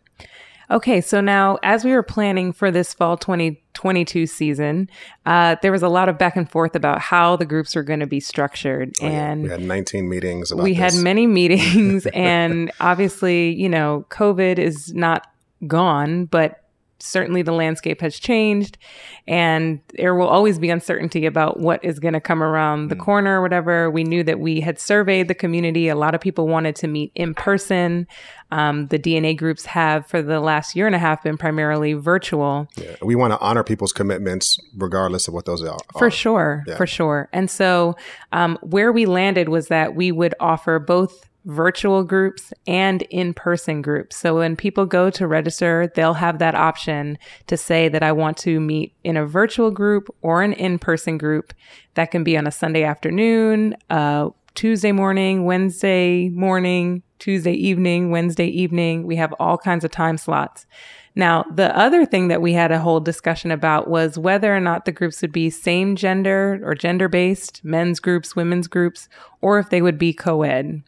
Okay, 0.71 1.01
so 1.01 1.23
now 1.23 1.59
as 1.63 1.83
we 1.83 1.93
were 1.93 2.03
planning 2.03 2.53
for 2.53 2.71
this 2.71 2.93
fall 2.93 3.17
2022 3.17 4.27
season, 4.27 4.91
uh, 5.25 5.57
there 5.63 5.73
was 5.73 5.83
a 5.83 5.89
lot 5.89 6.11
of 6.11 6.19
back 6.19 6.37
and 6.37 6.51
forth 6.51 6.77
about 6.77 7.01
how 7.01 7.37
the 7.37 7.47
groups 7.47 7.75
were 7.75 7.83
going 7.83 8.01
to 8.01 8.07
be 8.07 8.21
structured, 8.21 8.93
oh, 9.01 9.07
and 9.07 9.45
yeah. 9.45 9.45
we 9.45 9.51
had 9.51 9.63
19 9.63 10.07
meetings. 10.07 10.55
we 10.55 10.75
this. 10.75 10.95
had 10.95 11.03
many 11.03 11.27
meetings, 11.27 12.05
and 12.13 12.71
obviously, 12.81 13.55
you 13.55 13.71
know, 13.71 14.05
COVID 14.11 14.59
is 14.59 14.93
not 14.93 15.27
gone, 15.67 16.27
but 16.27 16.63
certainly 17.01 17.43
the 17.43 17.53
landscape 17.53 18.01
has 18.01 18.19
changed 18.19 18.79
and 19.27 19.81
there 19.97 20.15
will 20.15 20.27
always 20.27 20.59
be 20.59 20.71
uncertainty 20.71 21.27
about 21.27 21.61
what 21.61 21.85
is 21.85 21.99
going 21.99 22.15
to 22.15 22.21
come 22.21 22.43
around 22.43 22.89
the 22.89 22.97
mm. 22.97 23.01
corner 23.01 23.39
or 23.39 23.43
whatever. 23.43 23.91
We 23.91 24.05
knew 24.05 24.25
that 24.25 24.41
we 24.41 24.61
had 24.61 24.79
surveyed 24.79 25.29
the 25.29 25.35
community. 25.35 25.89
A 25.89 25.95
lot 25.95 26.15
of 26.15 26.21
people 26.21 26.49
wanted 26.49 26.75
to 26.77 26.89
meet 26.89 27.13
in 27.15 27.35
person. 27.35 28.07
Um, 28.51 28.87
the 28.89 28.99
DNA 28.99 29.37
groups 29.37 29.67
have 29.67 30.07
for 30.07 30.23
the 30.23 30.41
last 30.41 30.75
year 30.75 30.87
and 30.87 30.95
a 30.95 30.99
half 30.99 31.23
been 31.23 31.37
primarily 31.37 31.93
virtual. 31.93 32.67
Yeah. 32.77 32.97
We 33.03 33.15
want 33.15 33.33
to 33.33 33.39
honor 33.41 33.63
people's 33.63 33.93
commitments 33.93 34.59
regardless 34.77 35.29
of 35.29 35.35
what 35.35 35.45
those 35.45 35.63
are. 35.63 35.79
For 35.99 36.11
sure. 36.11 36.65
Yeah. 36.67 36.77
For 36.77 36.87
sure. 36.87 37.29
And 37.33 37.51
so 37.51 37.97
um, 38.33 38.59
where 38.63 38.91
we 38.93 39.07
landed 39.07 39.51
was 39.51 39.69
that 39.69 39.95
we 39.95 40.11
would 40.11 40.35
offer 40.41 40.79
both 40.79 41.29
virtual 41.45 42.05
groups 42.05 42.53
and 42.67 43.03
in 43.03 43.33
person 43.33 43.81
groups. 43.81 44.17
So 44.17 44.37
when 44.37 44.57
people 44.57 44.87
go 44.87 45.09
to 45.11 45.27
register, 45.27 45.91
they'll 45.95 46.15
have 46.15 46.39
that 46.39 46.55
option 46.55 47.19
to 47.47 47.57
say 47.57 47.89
that 47.89 48.03
I 48.03 48.13
want 48.13 48.37
to 48.39 48.61
meet 48.61 48.93
in 49.05 49.17
a 49.17 49.27
virtual 49.27 49.71
group 49.71 50.15
or 50.23 50.43
an 50.43 50.53
in 50.53 50.79
person 50.79 51.17
group. 51.17 51.55
That 51.95 52.11
can 52.11 52.23
be 52.23 52.37
on 52.37 52.47
a 52.47 52.53
Sunday 52.53 52.85
afternoon, 52.85 53.77
uh, 53.91 54.31
Tuesday 54.55 54.93
morning, 54.93 55.45
Wednesday 55.45 56.29
morning, 56.31 57.03
Tuesday 57.19 57.53
evening, 57.53 58.11
Wednesday 58.11 58.49
evening. 58.49 59.07
We 59.07 59.17
have 59.17 59.33
all 59.39 59.57
kinds 59.57 59.85
of 59.85 59.91
time 59.91 60.19
slots. 60.19 60.67
Now, 61.15 61.45
the 61.53 61.77
other 61.77 62.05
thing 62.05 62.29
that 62.29 62.43
we 62.43 62.53
had 62.53 62.71
a 62.71 62.79
whole 62.79 63.01
discussion 63.01 63.51
about 63.51 63.89
was 63.89 64.19
whether 64.19 64.55
or 64.55 64.61
not 64.61 64.85
the 64.85 64.93
groups 64.93 65.21
would 65.23 65.33
be 65.33 65.51
same 65.51 65.97
gender 65.97 66.61
or 66.63 66.75
gender 66.75 67.09
based, 67.09 67.65
men's 67.65 67.99
groups, 67.99 68.37
women's 68.37 68.69
groups, 68.69 69.09
or 69.41 69.59
if 69.59 69.71
they 69.71 69.83
would 69.83 69.99
be 69.99 70.13
co 70.13 70.43
ed. 70.43 70.83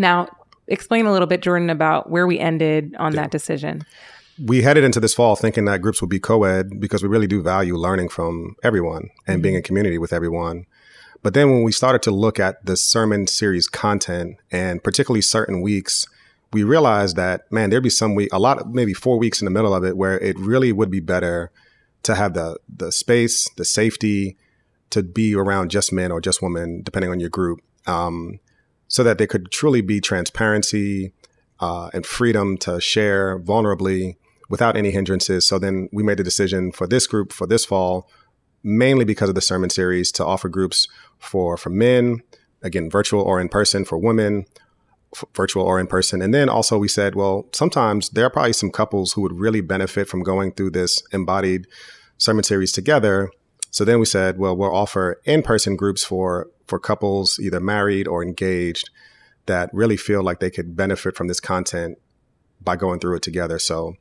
Now, 0.00 0.28
explain 0.66 1.04
a 1.04 1.12
little 1.12 1.26
bit, 1.26 1.42
Jordan, 1.42 1.68
about 1.68 2.10
where 2.10 2.26
we 2.26 2.38
ended 2.38 2.96
on 2.98 3.12
yeah. 3.12 3.22
that 3.22 3.30
decision. 3.30 3.84
We 4.42 4.62
headed 4.62 4.82
into 4.84 5.00
this 5.00 5.12
fall 5.12 5.36
thinking 5.36 5.66
that 5.66 5.82
groups 5.82 6.00
would 6.00 6.08
be 6.08 6.18
co 6.18 6.44
ed 6.44 6.80
because 6.80 7.02
we 7.02 7.08
really 7.08 7.26
do 7.26 7.42
value 7.42 7.76
learning 7.76 8.08
from 8.08 8.56
everyone 8.62 9.10
and 9.26 9.36
mm-hmm. 9.36 9.42
being 9.42 9.54
in 9.56 9.62
community 9.62 9.98
with 9.98 10.12
everyone. 10.12 10.64
But 11.22 11.34
then 11.34 11.50
when 11.50 11.62
we 11.62 11.72
started 11.72 12.02
to 12.02 12.10
look 12.10 12.40
at 12.40 12.64
the 12.64 12.78
sermon 12.78 13.26
series 13.26 13.68
content 13.68 14.38
and 14.50 14.82
particularly 14.82 15.20
certain 15.20 15.60
weeks, 15.60 16.06
we 16.54 16.62
realized 16.64 17.16
that, 17.16 17.50
man, 17.52 17.68
there'd 17.68 17.82
be 17.82 17.90
some 17.90 18.14
week, 18.14 18.32
a 18.32 18.38
lot 18.38 18.58
of 18.58 18.68
maybe 18.68 18.94
four 18.94 19.18
weeks 19.18 19.42
in 19.42 19.44
the 19.44 19.50
middle 19.50 19.74
of 19.74 19.84
it 19.84 19.98
where 19.98 20.18
it 20.18 20.38
really 20.38 20.72
would 20.72 20.90
be 20.90 21.00
better 21.00 21.50
to 22.04 22.14
have 22.14 22.32
the, 22.32 22.56
the 22.74 22.90
space, 22.90 23.50
the 23.56 23.66
safety 23.66 24.38
to 24.88 25.02
be 25.02 25.34
around 25.34 25.70
just 25.70 25.92
men 25.92 26.10
or 26.10 26.22
just 26.22 26.40
women, 26.40 26.80
depending 26.82 27.10
on 27.10 27.20
your 27.20 27.28
group. 27.28 27.60
Um, 27.86 28.40
so 28.90 29.04
that 29.04 29.18
there 29.18 29.26
could 29.28 29.50
truly 29.52 29.80
be 29.80 30.00
transparency 30.00 31.12
uh, 31.60 31.88
and 31.94 32.04
freedom 32.04 32.58
to 32.58 32.80
share 32.80 33.38
vulnerably 33.38 34.16
without 34.48 34.76
any 34.76 34.90
hindrances. 34.90 35.46
So 35.46 35.58
then 35.60 35.88
we 35.92 36.02
made 36.02 36.18
the 36.18 36.24
decision 36.24 36.72
for 36.72 36.88
this 36.88 37.06
group 37.06 37.32
for 37.32 37.46
this 37.46 37.64
fall, 37.64 38.10
mainly 38.64 39.04
because 39.04 39.28
of 39.28 39.36
the 39.36 39.40
sermon 39.40 39.70
series, 39.70 40.10
to 40.12 40.26
offer 40.26 40.48
groups 40.48 40.88
for 41.18 41.56
for 41.56 41.70
men, 41.70 42.22
again, 42.62 42.90
virtual 42.90 43.22
or 43.22 43.40
in 43.40 43.48
person 43.48 43.84
for 43.84 43.96
women, 43.96 44.44
f- 45.14 45.24
virtual 45.36 45.64
or 45.64 45.78
in 45.78 45.86
person. 45.86 46.20
And 46.20 46.34
then 46.34 46.48
also 46.48 46.76
we 46.76 46.88
said, 46.88 47.14
well, 47.14 47.46
sometimes 47.52 48.10
there 48.10 48.26
are 48.26 48.30
probably 48.30 48.54
some 48.54 48.72
couples 48.72 49.12
who 49.12 49.22
would 49.22 49.38
really 49.38 49.60
benefit 49.60 50.08
from 50.08 50.24
going 50.24 50.52
through 50.52 50.70
this 50.72 51.00
embodied 51.12 51.68
sermon 52.18 52.42
series 52.42 52.72
together. 52.72 53.30
So 53.70 53.84
then 53.84 54.00
we 54.00 54.06
said, 54.06 54.36
well, 54.36 54.56
we'll 54.56 54.74
offer 54.74 55.20
in 55.24 55.42
person 55.42 55.76
groups 55.76 56.02
for 56.02 56.48
for 56.70 56.78
couples 56.78 57.38
either 57.38 57.60
married 57.60 58.08
or 58.08 58.22
engaged 58.22 58.88
that 59.46 59.68
really 59.74 59.96
feel 59.98 60.22
like 60.22 60.40
they 60.40 60.50
could 60.50 60.76
benefit 60.76 61.16
from 61.16 61.28
this 61.28 61.40
content 61.40 61.98
by 62.62 62.76
going 62.76 63.00
through 63.00 63.16
it 63.16 63.22
together. 63.22 63.58
So 63.58 63.94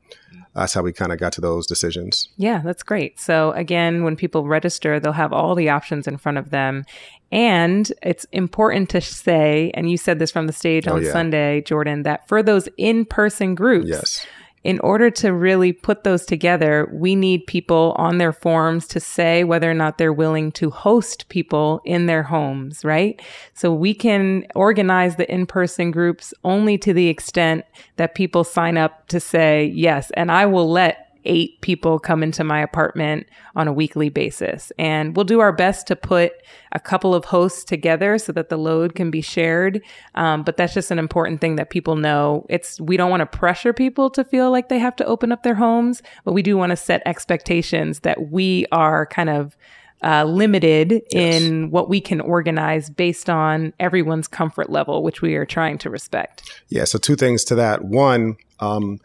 that's 0.53 0.73
how 0.73 0.82
we 0.82 0.91
kind 0.93 1.12
of 1.13 1.19
got 1.19 1.32
to 1.34 1.41
those 1.41 1.65
decisions. 1.65 2.29
Yeah, 2.38 2.62
that's 2.63 2.84
great. 2.84 3.19
So 3.19 3.51
again, 3.53 4.03
when 4.03 4.15
people 4.15 4.47
register, 4.47 4.99
they'll 4.99 5.13
have 5.13 5.32
all 5.34 5.55
the 5.55 5.69
options 5.69 6.08
in 6.08 6.17
front 6.17 6.38
of 6.38 6.49
them. 6.49 6.86
And 7.32 7.91
it's 8.03 8.25
important 8.32 8.89
to 8.89 9.01
say, 9.01 9.71
and 9.75 9.89
you 9.89 9.95
said 9.97 10.19
this 10.19 10.32
from 10.32 10.47
the 10.47 10.53
stage 10.53 10.88
Oh, 10.88 10.95
on 10.95 11.03
yeah. 11.05 11.12
Sunday, 11.12 11.62
Jordan, 11.62 12.03
that 12.03 12.27
for 12.27 12.43
those 12.43 12.67
in 12.77 13.05
person 13.05 13.55
groups, 13.55 13.88
Yes. 13.88 14.25
In 14.69 14.79
order 14.82 15.10
to 15.10 15.34
really 15.34 15.73
put 15.73 16.03
those 16.03 16.27
together, 16.27 16.88
we 16.93 17.15
need 17.15 17.47
people 17.47 17.95
on 17.97 18.19
their 18.19 18.32
forms 18.32 18.88
to 18.88 18.99
say 18.99 19.43
whether 19.43 19.67
or 19.67 19.73
not 19.73 19.97
they're 19.97 20.13
willing 20.13 20.51
to 20.51 20.69
host 20.69 21.27
people 21.27 21.82
in 21.86 22.05
their 22.05 22.21
homes, 22.21 22.86
right? 22.86 23.19
So 23.55 23.73
we 23.73 23.95
can 23.95 24.45
organize 24.53 25.15
the 25.15 25.27
in 25.34 25.47
person 25.47 25.89
groups 25.89 26.36
only 26.43 26.77
to 26.77 26.93
the 26.93 27.08
extent 27.08 27.65
that 27.95 28.13
people 28.13 28.43
sign 28.43 28.77
up 28.77 29.08
to 29.08 29.19
say, 29.19 29.65
yes, 29.65 30.12
and 30.12 30.32
I 30.32 30.45
will 30.45 30.69
let 30.69 31.08
eight 31.29 31.61
people 31.61 31.99
come 31.99 32.23
into 32.23 32.43
my 32.43 32.59
apartment 32.59 33.27
on 33.55 33.67
a 33.67 33.73
weekly 33.73 34.09
basis. 34.09 34.71
And 34.79 35.15
we'll 35.15 35.23
do 35.23 35.39
our 35.39 35.53
best 35.53 35.87
to 35.87 35.95
put 35.95 36.33
a 36.71 36.79
couple 36.79 37.13
of 37.15 37.25
hosts 37.25 37.63
together 37.63 38.17
so 38.17 38.31
that 38.33 38.49
the 38.49 38.57
load 38.57 38.95
can 38.95 39.11
be 39.11 39.21
shared. 39.21 39.81
Um, 40.15 40.43
but 40.43 40.57
that's 40.57 40.73
just 40.73 40.91
an 40.91 40.99
important 40.99 41.39
thing 41.39 41.55
that 41.55 41.69
people 41.69 41.95
know. 41.95 42.45
It's, 42.49 42.81
we 42.81 42.97
don't 42.97 43.11
want 43.11 43.21
to 43.21 43.37
pressure 43.37 43.71
people 43.71 44.09
to 44.09 44.23
feel 44.23 44.51
like 44.51 44.69
they 44.69 44.79
have 44.79 44.95
to 44.97 45.05
open 45.05 45.31
up 45.31 45.43
their 45.43 45.55
homes, 45.55 46.01
but 46.25 46.33
we 46.33 46.41
do 46.41 46.57
want 46.57 46.71
to 46.71 46.75
set 46.75 47.01
expectations 47.05 47.99
that 47.99 48.31
we 48.31 48.65
are 48.71 49.05
kind 49.05 49.29
of 49.29 49.55
uh, 50.01 50.23
limited 50.23 51.01
in 51.11 51.69
what 51.71 51.89
we 51.89 52.01
can 52.01 52.21
organize 52.21 52.89
based 52.89 53.29
on 53.29 53.73
everyone's 53.79 54.27
comfort 54.27 54.69
level, 54.69 55.03
which 55.03 55.21
we 55.21 55.35
are 55.35 55.45
trying 55.45 55.77
to 55.77 55.89
respect. 55.89 56.49
Yeah. 56.69 56.85
So 56.85 56.97
two 56.97 57.15
things 57.15 57.43
to 57.45 57.55
that. 57.55 57.83
One, 57.83 58.37
um, 58.59 58.99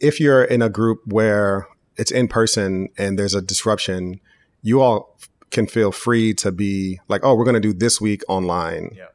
if 0.00 0.20
you're 0.20 0.44
in 0.44 0.62
a 0.62 0.68
group 0.68 1.00
where 1.06 1.66
it's 1.96 2.10
in 2.10 2.28
person 2.28 2.88
and 2.96 3.18
there's 3.18 3.34
a 3.34 3.42
disruption, 3.42 4.20
you 4.62 4.80
all 4.80 5.18
can 5.50 5.66
feel 5.66 5.92
free 5.92 6.34
to 6.34 6.52
be 6.52 7.00
like, 7.08 7.22
oh, 7.24 7.34
we're 7.34 7.44
going 7.44 7.54
to 7.54 7.60
do 7.60 7.72
this 7.72 8.00
week 8.00 8.22
online. 8.28 8.94
Yeah. 8.96 9.06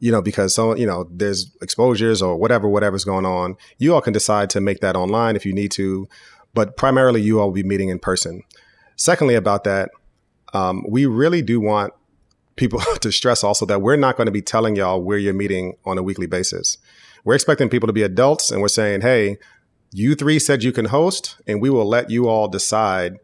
You 0.00 0.10
know, 0.10 0.20
because 0.20 0.54
so 0.54 0.74
you 0.74 0.86
know, 0.86 1.08
there's 1.10 1.54
exposures 1.62 2.20
or 2.20 2.36
whatever, 2.36 2.68
whatever's 2.68 3.04
going 3.04 3.24
on. 3.24 3.56
You 3.78 3.94
all 3.94 4.00
can 4.00 4.12
decide 4.12 4.50
to 4.50 4.60
make 4.60 4.80
that 4.80 4.96
online 4.96 5.36
if 5.36 5.46
you 5.46 5.52
need 5.52 5.70
to, 5.72 6.08
but 6.54 6.76
primarily 6.76 7.20
you 7.20 7.38
all 7.40 7.46
will 7.46 7.54
be 7.54 7.62
meeting 7.62 7.88
in 7.88 8.00
person. 8.00 8.42
Secondly, 8.96 9.34
about 9.34 9.64
that, 9.64 9.90
um, 10.52 10.84
we 10.88 11.06
really 11.06 11.40
do 11.40 11.60
want 11.60 11.92
people 12.56 12.80
to 13.00 13.12
stress 13.12 13.44
also 13.44 13.64
that 13.66 13.80
we're 13.80 13.96
not 13.96 14.16
going 14.16 14.26
to 14.26 14.32
be 14.32 14.42
telling 14.42 14.76
y'all 14.76 15.00
where 15.00 15.18
you're 15.18 15.34
meeting 15.34 15.74
on 15.84 15.98
a 15.98 16.02
weekly 16.02 16.26
basis. 16.26 16.78
We're 17.24 17.34
expecting 17.34 17.68
people 17.68 17.86
to 17.86 17.92
be 17.92 18.02
adults 18.02 18.50
and 18.50 18.60
we're 18.60 18.68
saying, 18.68 19.02
hey, 19.02 19.38
you 19.92 20.14
three 20.14 20.38
said 20.38 20.62
you 20.62 20.72
can 20.72 20.86
host, 20.86 21.36
and 21.46 21.60
we 21.60 21.70
will 21.70 21.86
let 21.86 22.10
you 22.10 22.28
all 22.28 22.48
decide 22.48 23.18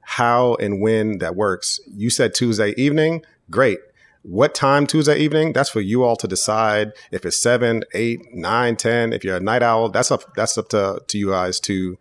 how 0.00 0.54
and 0.54 0.80
when 0.80 1.18
that 1.18 1.36
works. 1.36 1.80
You 1.86 2.10
said 2.10 2.34
Tuesday 2.34 2.74
evening. 2.76 3.24
Great. 3.50 3.78
What 4.22 4.54
time 4.54 4.86
Tuesday 4.86 5.18
evening? 5.18 5.52
That's 5.52 5.68
for 5.68 5.82
you 5.82 6.02
all 6.02 6.16
to 6.16 6.26
decide. 6.26 6.92
If 7.12 7.26
it's 7.26 7.36
seven, 7.36 7.84
eight, 7.92 8.20
nine, 8.32 8.76
ten. 8.76 9.12
If 9.12 9.22
you're 9.22 9.36
a 9.36 9.40
night 9.40 9.62
owl, 9.62 9.90
that's 9.90 10.10
up. 10.10 10.34
That's 10.34 10.56
up 10.56 10.70
to, 10.70 11.02
to 11.06 11.18
you 11.18 11.30
guys 11.30 11.60
to 11.60 11.98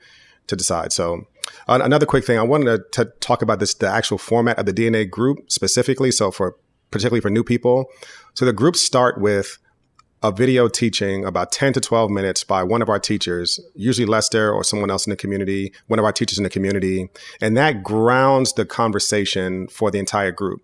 to 0.48 0.56
decide. 0.56 0.94
So, 0.94 1.28
another 1.68 2.06
quick 2.06 2.26
thing, 2.26 2.38
I 2.38 2.44
wanted 2.44 2.66
to, 2.66 3.04
to 3.04 3.12
talk 3.20 3.42
about 3.42 3.60
this 3.60 3.74
the 3.74 3.90
actual 3.90 4.18
format 4.18 4.58
of 4.58 4.66
the 4.66 4.74
DNA 4.74 5.10
group 5.10 5.52
specifically. 5.52 6.12
So, 6.12 6.32
for 6.32 6.56
particularly 6.92 7.22
for 7.22 7.30
new 7.30 7.44
people, 7.44 7.90
so 8.34 8.46
the 8.46 8.54
groups 8.54 8.82
start 8.82 9.20
with 9.20 9.58
a 10.24 10.32
video 10.32 10.70
teaching 10.70 11.26
about 11.26 11.52
10 11.52 11.74
to 11.74 11.82
12 11.82 12.10
minutes 12.10 12.46
by 12.46 12.64
one 12.64 12.82
of 12.82 12.88
our 12.88 13.00
teachers, 13.00 13.60
usually 13.76 14.06
Lester 14.06 14.52
or 14.52 14.64
someone 14.64 14.90
else 14.90 15.06
in 15.06 15.12
the 15.12 15.18
community, 15.18 15.74
one 15.88 16.00
of 16.00 16.06
our 16.06 16.14
teachers 16.14 16.38
in 16.38 16.46
the 16.46 16.50
community. 16.50 17.10
And 17.42 17.58
that 17.58 17.84
grounds 17.84 18.54
the 18.54 18.66
conversation 18.66 19.68
for 19.68 19.92
the 19.92 20.00
entire 20.00 20.32
group. 20.32 20.62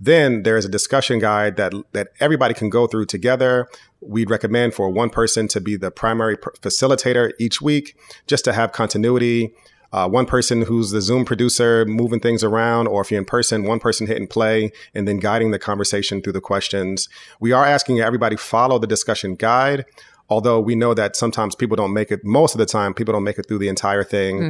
Then 0.00 0.42
there 0.42 0.56
is 0.56 0.64
a 0.64 0.70
discussion 0.70 1.18
guide 1.18 1.56
that, 1.56 1.74
that 1.92 2.08
everybody 2.20 2.54
can 2.54 2.70
go 2.70 2.86
through 2.86 3.06
together. 3.06 3.68
We'd 4.00 4.30
recommend 4.30 4.74
for 4.74 4.90
one 4.90 5.10
person 5.10 5.46
to 5.48 5.60
be 5.60 5.76
the 5.76 5.90
primary 5.90 6.36
per- 6.36 6.52
facilitator 6.52 7.32
each 7.38 7.60
week, 7.60 7.98
just 8.26 8.44
to 8.46 8.52
have 8.52 8.72
continuity. 8.72 9.54
Uh, 9.96 10.06
one 10.06 10.26
person 10.26 10.60
who's 10.60 10.90
the 10.90 11.00
Zoom 11.00 11.24
producer 11.24 11.86
moving 11.86 12.20
things 12.20 12.44
around, 12.44 12.86
or 12.86 13.00
if 13.00 13.10
you're 13.10 13.18
in 13.18 13.24
person, 13.24 13.64
one 13.64 13.80
person 13.80 14.06
hitting 14.06 14.26
play 14.26 14.70
and 14.94 15.08
then 15.08 15.16
guiding 15.16 15.52
the 15.52 15.58
conversation 15.58 16.20
through 16.20 16.34
the 16.34 16.40
questions. 16.40 17.08
We 17.40 17.52
are 17.52 17.64
asking 17.64 18.00
everybody 18.00 18.36
follow 18.36 18.78
the 18.78 18.86
discussion 18.86 19.36
guide, 19.36 19.86
although 20.28 20.60
we 20.60 20.74
know 20.74 20.92
that 20.92 21.16
sometimes 21.16 21.54
people 21.54 21.76
don't 21.76 21.94
make 21.94 22.10
it. 22.12 22.22
Most 22.24 22.54
of 22.54 22.58
the 22.58 22.66
time, 22.66 22.92
people 22.92 23.12
don't 23.12 23.24
make 23.24 23.38
it 23.38 23.48
through 23.48 23.60
the 23.60 23.68
entire 23.68 24.04
thing. 24.04 24.42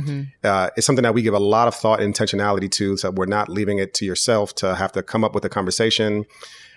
Uh, 0.42 0.70
it's 0.76 0.84
something 0.84 1.04
that 1.04 1.14
we 1.14 1.22
give 1.22 1.34
a 1.34 1.38
lot 1.38 1.68
of 1.68 1.76
thought 1.76 2.00
and 2.00 2.12
intentionality 2.12 2.68
to, 2.72 2.96
so 2.96 3.12
we're 3.12 3.26
not 3.26 3.48
leaving 3.48 3.78
it 3.78 3.94
to 3.94 4.04
yourself 4.04 4.52
to 4.56 4.74
have 4.74 4.90
to 4.92 5.02
come 5.02 5.22
up 5.22 5.32
with 5.32 5.44
a 5.44 5.48
conversation. 5.48 6.26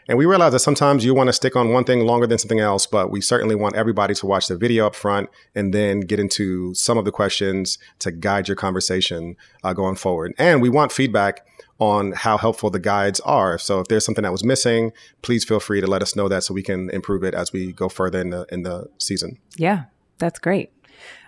And 0.09 0.17
we 0.17 0.25
realize 0.25 0.53
that 0.53 0.59
sometimes 0.59 1.05
you 1.05 1.13
want 1.13 1.27
to 1.27 1.33
stick 1.33 1.55
on 1.55 1.69
one 1.69 1.83
thing 1.83 1.99
longer 1.99 2.25
than 2.25 2.39
something 2.39 2.59
else, 2.59 2.87
but 2.87 3.11
we 3.11 3.21
certainly 3.21 3.53
want 3.53 3.75
everybody 3.75 4.15
to 4.15 4.25
watch 4.25 4.47
the 4.47 4.57
video 4.57 4.87
up 4.87 4.95
front 4.95 5.29
and 5.53 5.71
then 5.71 5.99
get 5.99 6.19
into 6.19 6.73
some 6.73 6.97
of 6.97 7.05
the 7.05 7.11
questions 7.11 7.77
to 7.99 8.11
guide 8.11 8.47
your 8.47 8.57
conversation 8.57 9.37
uh, 9.63 9.71
going 9.71 9.93
forward. 9.93 10.33
And 10.39 10.63
we 10.63 10.69
want 10.69 10.91
feedback 10.91 11.45
on 11.77 12.13
how 12.13 12.39
helpful 12.39 12.71
the 12.71 12.79
guides 12.79 13.19
are. 13.19 13.59
So 13.59 13.81
if 13.81 13.87
there's 13.87 14.03
something 14.03 14.23
that 14.23 14.31
was 14.31 14.43
missing, 14.43 14.93
please 15.21 15.45
feel 15.45 15.59
free 15.59 15.79
to 15.79 15.85
let 15.85 16.01
us 16.01 16.15
know 16.15 16.27
that 16.27 16.43
so 16.43 16.55
we 16.55 16.63
can 16.63 16.89
improve 16.89 17.23
it 17.23 17.35
as 17.35 17.53
we 17.53 17.71
go 17.71 17.87
further 17.87 18.19
in 18.19 18.31
the 18.31 18.47
in 18.49 18.63
the 18.63 18.89
season. 18.97 19.37
Yeah, 19.57 19.83
that's 20.17 20.39
great. 20.39 20.71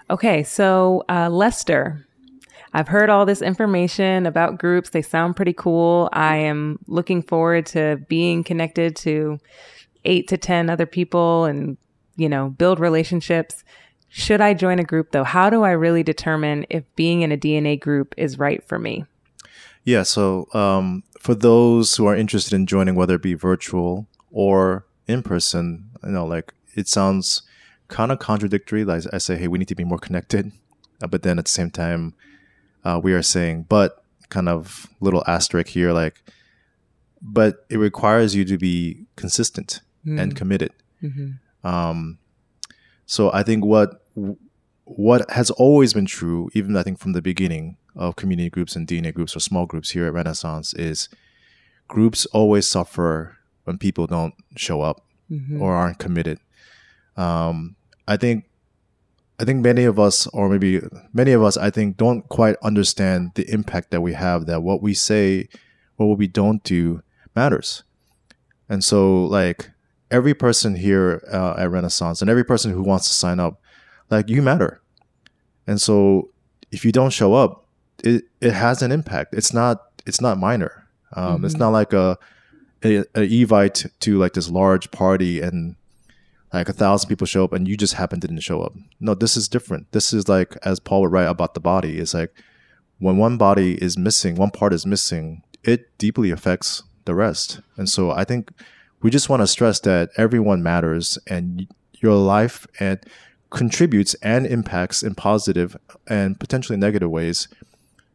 Okay, 0.09 0.41
so 0.41 1.03
uh, 1.07 1.29
Lester, 1.29 2.07
I've 2.73 2.87
heard 2.87 3.09
all 3.09 3.25
this 3.25 3.41
information 3.41 4.25
about 4.25 4.57
groups. 4.57 4.91
They 4.91 5.01
sound 5.01 5.35
pretty 5.35 5.53
cool. 5.53 6.09
I 6.13 6.37
am 6.37 6.79
looking 6.87 7.21
forward 7.21 7.65
to 7.67 7.97
being 8.07 8.43
connected 8.43 8.95
to 8.97 9.39
eight 10.05 10.27
to 10.29 10.37
10 10.37 10.69
other 10.69 10.85
people 10.85 11.45
and, 11.45 11.77
you 12.15 12.29
know, 12.29 12.49
build 12.49 12.79
relationships. 12.79 13.63
Should 14.07 14.41
I 14.41 14.53
join 14.53 14.79
a 14.79 14.83
group 14.83 15.11
though? 15.11 15.23
How 15.23 15.49
do 15.49 15.63
I 15.63 15.71
really 15.71 16.03
determine 16.03 16.65
if 16.69 16.83
being 16.95 17.21
in 17.21 17.31
a 17.31 17.37
DNA 17.37 17.79
group 17.79 18.13
is 18.17 18.39
right 18.39 18.63
for 18.63 18.79
me? 18.79 19.05
Yeah. 19.83 20.03
So 20.03 20.47
um, 20.53 21.03
for 21.19 21.35
those 21.35 21.95
who 21.95 22.05
are 22.05 22.15
interested 22.15 22.53
in 22.53 22.65
joining, 22.65 22.95
whether 22.95 23.15
it 23.15 23.21
be 23.21 23.33
virtual 23.33 24.07
or 24.31 24.85
in 25.07 25.23
person, 25.23 25.89
you 26.03 26.11
know, 26.11 26.25
like 26.25 26.53
it 26.75 26.87
sounds 26.87 27.41
kind 27.87 28.11
of 28.11 28.19
contradictory. 28.19 28.85
Like 28.85 29.03
I 29.11 29.17
say, 29.17 29.37
hey, 29.37 29.47
we 29.47 29.59
need 29.59 29.67
to 29.67 29.75
be 29.75 29.83
more 29.83 29.99
connected, 29.99 30.51
uh, 31.01 31.07
but 31.07 31.23
then 31.23 31.37
at 31.37 31.45
the 31.45 31.51
same 31.51 31.69
time, 31.69 32.13
uh, 32.83 32.99
we 33.03 33.13
are 33.13 33.21
saying, 33.21 33.65
but 33.69 34.03
kind 34.29 34.47
of 34.49 34.87
little 34.99 35.23
asterisk 35.27 35.67
here, 35.69 35.91
like, 35.91 36.21
but 37.21 37.65
it 37.69 37.77
requires 37.77 38.35
you 38.35 38.43
to 38.45 38.57
be 38.57 39.05
consistent 39.15 39.81
and 40.19 40.35
committed. 40.35 40.71
Um, 41.63 42.17
so 43.05 43.31
I 43.33 43.43
think 43.43 43.63
what 43.65 44.03
what 44.85 45.29
has 45.31 45.51
always 45.51 45.93
been 45.93 46.05
true, 46.07 46.49
even 46.53 46.75
I 46.75 46.83
think 46.83 46.97
from 46.99 47.13
the 47.13 47.21
beginning 47.21 47.77
of 47.95 48.15
community 48.15 48.49
groups 48.49 48.75
and 48.75 48.87
DNA 48.87 49.13
groups 49.13 49.35
or 49.35 49.39
small 49.39 49.65
groups 49.65 49.91
here 49.91 50.05
at 50.07 50.13
Renaissance, 50.13 50.73
is 50.73 51.07
groups 51.87 52.25
always 52.27 52.67
suffer 52.67 53.37
when 53.65 53.77
people 53.77 54.07
don't 54.07 54.33
show 54.55 54.81
up 54.81 55.05
or 55.61 55.75
aren't 55.75 55.99
committed. 55.99 56.39
Um, 57.15 57.75
I 58.07 58.17
think 58.17 58.45
I 59.41 59.43
think 59.43 59.63
many 59.63 59.85
of 59.85 59.99
us, 59.99 60.27
or 60.27 60.49
maybe 60.49 60.81
many 61.13 61.31
of 61.31 61.41
us, 61.41 61.57
I 61.57 61.71
think, 61.71 61.97
don't 61.97 62.29
quite 62.29 62.57
understand 62.61 63.31
the 63.33 63.51
impact 63.51 63.89
that 63.89 64.01
we 64.01 64.13
have. 64.13 64.45
That 64.45 64.61
what 64.61 64.83
we 64.83 64.93
say, 64.93 65.49
or 65.97 66.09
what 66.09 66.19
we 66.19 66.27
don't 66.27 66.63
do, 66.63 67.01
matters. 67.35 67.81
And 68.69 68.83
so, 68.83 69.25
like 69.25 69.71
every 70.11 70.35
person 70.35 70.75
here 70.75 71.23
uh, 71.33 71.55
at 71.57 71.71
Renaissance, 71.71 72.21
and 72.21 72.29
every 72.29 72.45
person 72.45 72.71
who 72.71 72.83
wants 72.83 73.07
to 73.07 73.15
sign 73.15 73.39
up, 73.39 73.59
like 74.11 74.29
you 74.29 74.43
matter. 74.43 74.79
And 75.65 75.81
so, 75.81 76.29
if 76.71 76.85
you 76.85 76.91
don't 76.91 77.11
show 77.11 77.33
up, 77.33 77.65
it 78.03 78.25
it 78.41 78.53
has 78.53 78.83
an 78.83 78.91
impact. 78.91 79.33
It's 79.33 79.53
not 79.53 79.81
it's 80.05 80.21
not 80.21 80.37
minor. 80.37 80.87
Um, 81.13 81.43
It's 81.45 81.57
not 81.57 81.69
like 81.69 81.93
a 81.93 82.19
a, 82.83 82.97
a 83.15 83.27
evite 83.27 83.89
to 84.01 84.19
like 84.19 84.33
this 84.33 84.51
large 84.51 84.91
party 84.91 85.41
and 85.41 85.75
like 86.53 86.69
a 86.69 86.73
thousand 86.73 87.07
people 87.09 87.27
show 87.27 87.43
up 87.43 87.53
and 87.53 87.67
you 87.67 87.77
just 87.77 87.93
happen 87.93 88.19
didn't 88.19 88.39
show 88.39 88.61
up. 88.61 88.73
No, 88.99 89.13
this 89.13 89.37
is 89.37 89.47
different. 89.47 89.91
This 89.91 90.13
is 90.13 90.27
like 90.27 90.57
as 90.63 90.79
Paul 90.79 91.01
would 91.01 91.11
write 91.11 91.29
about 91.29 91.53
the 91.53 91.59
body. 91.59 91.99
It's 91.99 92.13
like 92.13 92.33
when 92.99 93.17
one 93.17 93.37
body 93.37 93.81
is 93.81 93.97
missing, 93.97 94.35
one 94.35 94.51
part 94.51 94.73
is 94.73 94.85
missing, 94.85 95.43
it 95.63 95.97
deeply 95.97 96.29
affects 96.31 96.83
the 97.05 97.15
rest. 97.15 97.61
And 97.77 97.89
so 97.89 98.11
I 98.11 98.23
think 98.23 98.51
we 99.01 99.09
just 99.09 99.29
want 99.29 99.41
to 99.41 99.47
stress 99.47 99.79
that 99.81 100.09
everyone 100.17 100.61
matters 100.61 101.17
and 101.27 101.67
your 101.99 102.15
life 102.15 102.67
and 102.79 102.99
contributes 103.49 104.13
and 104.15 104.45
impacts 104.45 105.03
in 105.03 105.15
positive 105.15 105.75
and 106.07 106.39
potentially 106.39 106.77
negative 106.77 107.09
ways 107.09 107.47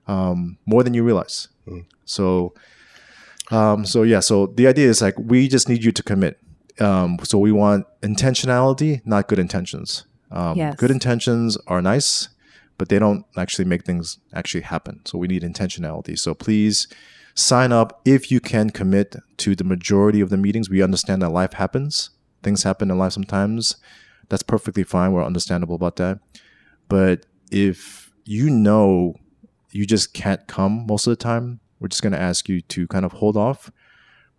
um, 0.06 0.58
more 0.66 0.82
than 0.82 0.94
you 0.94 1.02
realize. 1.02 1.48
Mm. 1.66 1.84
So, 2.04 2.54
um, 3.50 3.84
so 3.84 4.02
yeah. 4.02 4.20
So 4.20 4.46
the 4.46 4.66
idea 4.66 4.88
is 4.88 5.02
like 5.02 5.18
we 5.18 5.48
just 5.48 5.68
need 5.68 5.84
you 5.84 5.92
to 5.92 6.02
commit. 6.02 6.38
Um, 6.80 7.18
so 7.22 7.38
we 7.38 7.52
want 7.52 7.86
intentionality, 8.02 9.00
not 9.04 9.28
good 9.28 9.38
intentions. 9.38 10.04
Um, 10.30 10.56
yes. 10.56 10.76
Good 10.76 10.90
intentions 10.90 11.56
are 11.66 11.80
nice, 11.80 12.28
but 12.78 12.88
they 12.88 12.98
don't 12.98 13.24
actually 13.36 13.64
make 13.64 13.84
things 13.84 14.18
actually 14.34 14.62
happen. 14.62 15.00
So 15.04 15.18
we 15.18 15.28
need 15.28 15.42
intentionality. 15.42 16.18
So 16.18 16.34
please 16.34 16.88
sign 17.34 17.72
up 17.72 18.00
if 18.04 18.30
you 18.30 18.40
can 18.40 18.70
commit 18.70 19.16
to 19.38 19.54
the 19.54 19.64
majority 19.64 20.20
of 20.20 20.30
the 20.30 20.36
meetings. 20.36 20.68
We 20.68 20.82
understand 20.82 21.22
that 21.22 21.30
life 21.30 21.54
happens, 21.54 22.10
things 22.42 22.62
happen 22.62 22.90
in 22.90 22.98
life 22.98 23.12
sometimes. 23.12 23.76
That's 24.28 24.42
perfectly 24.42 24.82
fine. 24.82 25.12
We're 25.12 25.24
understandable 25.24 25.76
about 25.76 25.96
that. 25.96 26.18
But 26.88 27.26
if 27.50 28.10
you 28.24 28.50
know 28.50 29.14
you 29.70 29.86
just 29.86 30.14
can't 30.14 30.46
come 30.46 30.86
most 30.86 31.06
of 31.06 31.12
the 31.12 31.16
time, 31.16 31.60
we're 31.78 31.88
just 31.88 32.02
going 32.02 32.12
to 32.12 32.20
ask 32.20 32.48
you 32.48 32.60
to 32.62 32.86
kind 32.88 33.04
of 33.04 33.12
hold 33.12 33.36
off, 33.36 33.70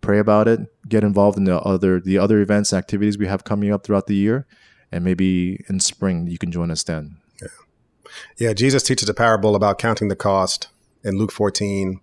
pray 0.00 0.18
about 0.18 0.48
it, 0.48 0.60
get 0.88 1.04
involved 1.04 1.38
in 1.38 1.44
the 1.44 1.58
other 1.60 2.00
the 2.00 2.18
other 2.18 2.40
events, 2.40 2.72
activities 2.72 3.18
we 3.18 3.26
have 3.26 3.44
coming 3.44 3.72
up 3.72 3.84
throughout 3.84 4.06
the 4.06 4.14
year, 4.14 4.46
and 4.92 5.04
maybe 5.04 5.64
in 5.68 5.80
spring 5.80 6.26
you 6.26 6.38
can 6.38 6.50
join 6.50 6.70
us 6.70 6.82
then. 6.82 7.18
Yeah, 7.40 7.48
yeah. 8.38 8.52
Jesus 8.52 8.82
teaches 8.82 9.08
a 9.08 9.14
parable 9.14 9.54
about 9.54 9.78
counting 9.78 10.08
the 10.08 10.16
cost 10.16 10.68
in 11.04 11.18
Luke 11.18 11.32
14, 11.32 12.00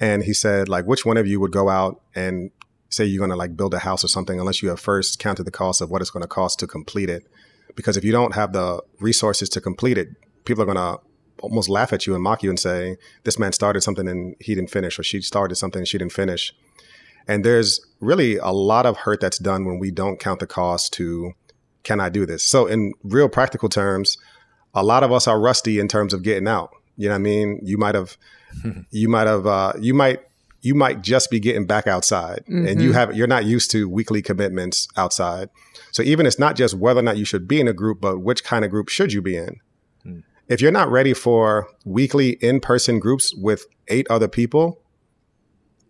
and 0.00 0.24
he 0.24 0.34
said, 0.34 0.68
like, 0.68 0.84
which 0.86 1.04
one 1.04 1.16
of 1.16 1.26
you 1.26 1.40
would 1.40 1.52
go 1.52 1.68
out 1.68 2.00
and 2.14 2.50
say 2.90 3.04
you're 3.04 3.18
going 3.18 3.30
to 3.30 3.36
like 3.36 3.56
build 3.56 3.74
a 3.74 3.80
house 3.80 4.02
or 4.02 4.08
something 4.08 4.40
unless 4.40 4.62
you 4.62 4.68
have 4.70 4.80
first 4.80 5.18
counted 5.18 5.44
the 5.44 5.50
cost 5.50 5.80
of 5.80 5.90
what 5.90 6.00
it's 6.00 6.10
going 6.10 6.22
to 6.22 6.28
cost 6.28 6.58
to 6.58 6.66
complete 6.66 7.10
it? 7.10 7.26
Because 7.74 7.96
if 7.96 8.04
you 8.04 8.12
don't 8.12 8.34
have 8.34 8.52
the 8.52 8.82
resources 8.98 9.48
to 9.50 9.60
complete 9.60 9.98
it, 9.98 10.08
people 10.44 10.62
are 10.62 10.66
going 10.66 10.76
to 10.76 10.98
almost 11.40 11.68
laugh 11.68 11.92
at 11.92 12.06
you 12.06 12.14
and 12.14 12.22
mock 12.22 12.42
you 12.42 12.50
and 12.50 12.58
say, 12.58 12.96
this 13.24 13.38
man 13.38 13.52
started 13.52 13.82
something 13.82 14.08
and 14.08 14.34
he 14.40 14.54
didn't 14.54 14.70
finish, 14.70 14.98
or 14.98 15.02
she 15.02 15.20
started 15.20 15.54
something 15.54 15.80
and 15.80 15.88
she 15.88 15.98
didn't 15.98 16.12
finish. 16.12 16.52
And 17.28 17.44
there's 17.44 17.80
really 18.00 18.36
a 18.38 18.50
lot 18.50 18.86
of 18.86 18.96
hurt 18.96 19.20
that's 19.20 19.38
done 19.38 19.64
when 19.64 19.78
we 19.78 19.90
don't 19.90 20.18
count 20.18 20.40
the 20.40 20.46
cost 20.46 20.92
to, 20.94 21.32
can 21.82 22.00
I 22.00 22.08
do 22.08 22.26
this? 22.26 22.42
So, 22.42 22.66
in 22.66 22.94
real 23.04 23.28
practical 23.28 23.68
terms, 23.68 24.16
a 24.74 24.82
lot 24.82 25.02
of 25.02 25.12
us 25.12 25.28
are 25.28 25.38
rusty 25.38 25.78
in 25.78 25.88
terms 25.88 26.14
of 26.14 26.22
getting 26.22 26.48
out. 26.48 26.70
You 26.96 27.08
know 27.08 27.14
what 27.14 27.20
I 27.20 27.22
mean? 27.22 27.60
You 27.62 27.78
might 27.78 27.94
have, 27.94 28.16
you 28.90 29.08
might 29.08 29.26
have, 29.26 29.46
uh, 29.46 29.74
you 29.78 29.94
might, 29.94 30.20
you 30.62 30.74
might 30.74 31.02
just 31.02 31.30
be 31.30 31.38
getting 31.38 31.66
back 31.66 31.86
outside 31.86 32.40
mm-hmm. 32.48 32.66
and 32.66 32.82
you 32.82 32.88
mm-hmm. 32.88 32.98
have, 32.98 33.16
you're 33.16 33.28
not 33.28 33.44
used 33.44 33.70
to 33.70 33.88
weekly 33.88 34.22
commitments 34.22 34.88
outside. 34.96 35.50
So 35.92 36.02
even 36.02 36.26
it's 36.26 36.38
not 36.38 36.56
just 36.56 36.74
whether 36.74 36.98
or 36.98 37.04
not 37.04 37.16
you 37.16 37.24
should 37.24 37.46
be 37.46 37.60
in 37.60 37.68
a 37.68 37.72
group, 37.72 38.00
but 38.00 38.18
which 38.18 38.42
kind 38.42 38.64
of 38.64 38.70
group 38.70 38.88
should 38.88 39.12
you 39.12 39.22
be 39.22 39.36
in? 39.36 39.60
if 40.48 40.60
you're 40.60 40.72
not 40.72 40.90
ready 40.90 41.12
for 41.12 41.68
weekly 41.84 42.30
in-person 42.40 42.98
groups 42.98 43.34
with 43.34 43.66
eight 43.88 44.06
other 44.10 44.28
people, 44.28 44.80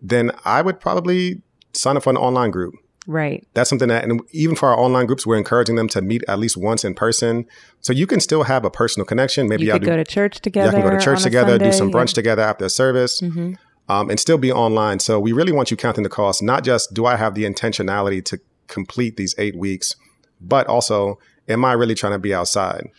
then 0.00 0.32
I 0.44 0.62
would 0.62 0.80
probably 0.80 1.42
sign 1.72 1.96
up 1.96 2.04
for 2.04 2.10
an 2.10 2.16
online 2.16 2.50
group. 2.50 2.74
Right. 3.06 3.46
That's 3.54 3.70
something 3.70 3.88
that, 3.88 4.04
and 4.04 4.20
even 4.32 4.54
for 4.54 4.68
our 4.68 4.78
online 4.78 5.06
groups, 5.06 5.26
we're 5.26 5.38
encouraging 5.38 5.76
them 5.76 5.88
to 5.88 6.02
meet 6.02 6.22
at 6.28 6.38
least 6.38 6.58
once 6.58 6.84
in 6.84 6.94
person. 6.94 7.46
So 7.80 7.94
you 7.94 8.06
can 8.06 8.20
still 8.20 8.42
have 8.42 8.66
a 8.66 8.70
personal 8.70 9.06
connection. 9.06 9.48
Maybe 9.48 9.64
you 9.64 9.72
could 9.72 9.82
do, 9.82 9.86
go 9.86 9.96
to 9.96 10.04
church 10.04 10.40
together. 10.40 10.72
Y'all 10.72 10.82
can 10.82 10.90
go 10.90 10.98
to 10.98 11.02
church 11.02 11.22
together, 11.22 11.52
Sunday, 11.52 11.64
do 11.64 11.72
some 11.72 11.90
brunch 11.90 12.08
yeah. 12.08 12.14
together 12.14 12.42
after 12.42 12.68
service, 12.68 13.22
mm-hmm. 13.22 13.54
um, 13.88 14.10
and 14.10 14.20
still 14.20 14.36
be 14.36 14.52
online. 14.52 14.98
So 14.98 15.18
we 15.18 15.32
really 15.32 15.52
want 15.52 15.70
you 15.70 15.76
counting 15.76 16.02
the 16.02 16.10
cost. 16.10 16.42
Not 16.42 16.64
just 16.64 16.92
do 16.92 17.06
I 17.06 17.16
have 17.16 17.34
the 17.34 17.44
intentionality 17.44 18.22
to 18.26 18.40
complete 18.66 19.16
these 19.16 19.34
eight 19.38 19.56
weeks, 19.56 19.96
but 20.38 20.66
also 20.66 21.18
am 21.48 21.64
I 21.64 21.72
really 21.72 21.94
trying 21.94 22.12
to 22.12 22.18
be 22.18 22.34
outside? 22.34 22.90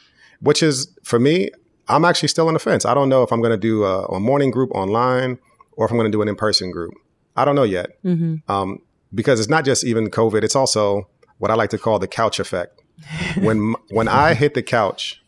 which 0.41 0.63
is 0.63 0.95
for 1.03 1.19
me, 1.19 1.49
I'm 1.88 2.05
actually 2.05 2.29
still 2.29 2.47
on 2.47 2.53
the 2.53 2.59
fence. 2.59 2.85
I 2.85 2.93
don't 2.93 3.09
know 3.09 3.23
if 3.23 3.31
I'm 3.31 3.41
going 3.41 3.51
to 3.51 3.57
do 3.57 3.83
a, 3.83 4.05
a, 4.05 4.19
morning 4.19 4.51
group 4.51 4.71
online 4.71 5.39
or 5.79 5.85
if 5.85 5.91
I'm 5.91 5.97
going 5.97 6.11
to 6.11 6.15
do 6.15 6.21
an 6.21 6.27
in 6.27 6.35
person 6.35 6.71
group. 6.71 6.93
I 7.37 7.45
don't 7.45 7.55
know 7.55 7.63
yet. 7.63 8.03
Mm-hmm. 8.03 8.51
Um, 8.51 8.79
because 9.13 9.39
it's 9.39 9.47
not 9.47 9.63
just 9.63 9.85
even 9.85 10.09
COVID, 10.09 10.43
it's 10.43 10.55
also 10.55 11.09
what 11.37 11.49
I 11.49 11.55
like 11.55 11.69
to 11.69 11.77
call 11.77 11.99
the 11.99 12.07
couch 12.07 12.39
effect. 12.39 12.83
when 13.39 13.75
when 13.91 14.09
I 14.09 14.33
hit 14.33 14.55
the 14.55 14.61
couch, 14.61 15.23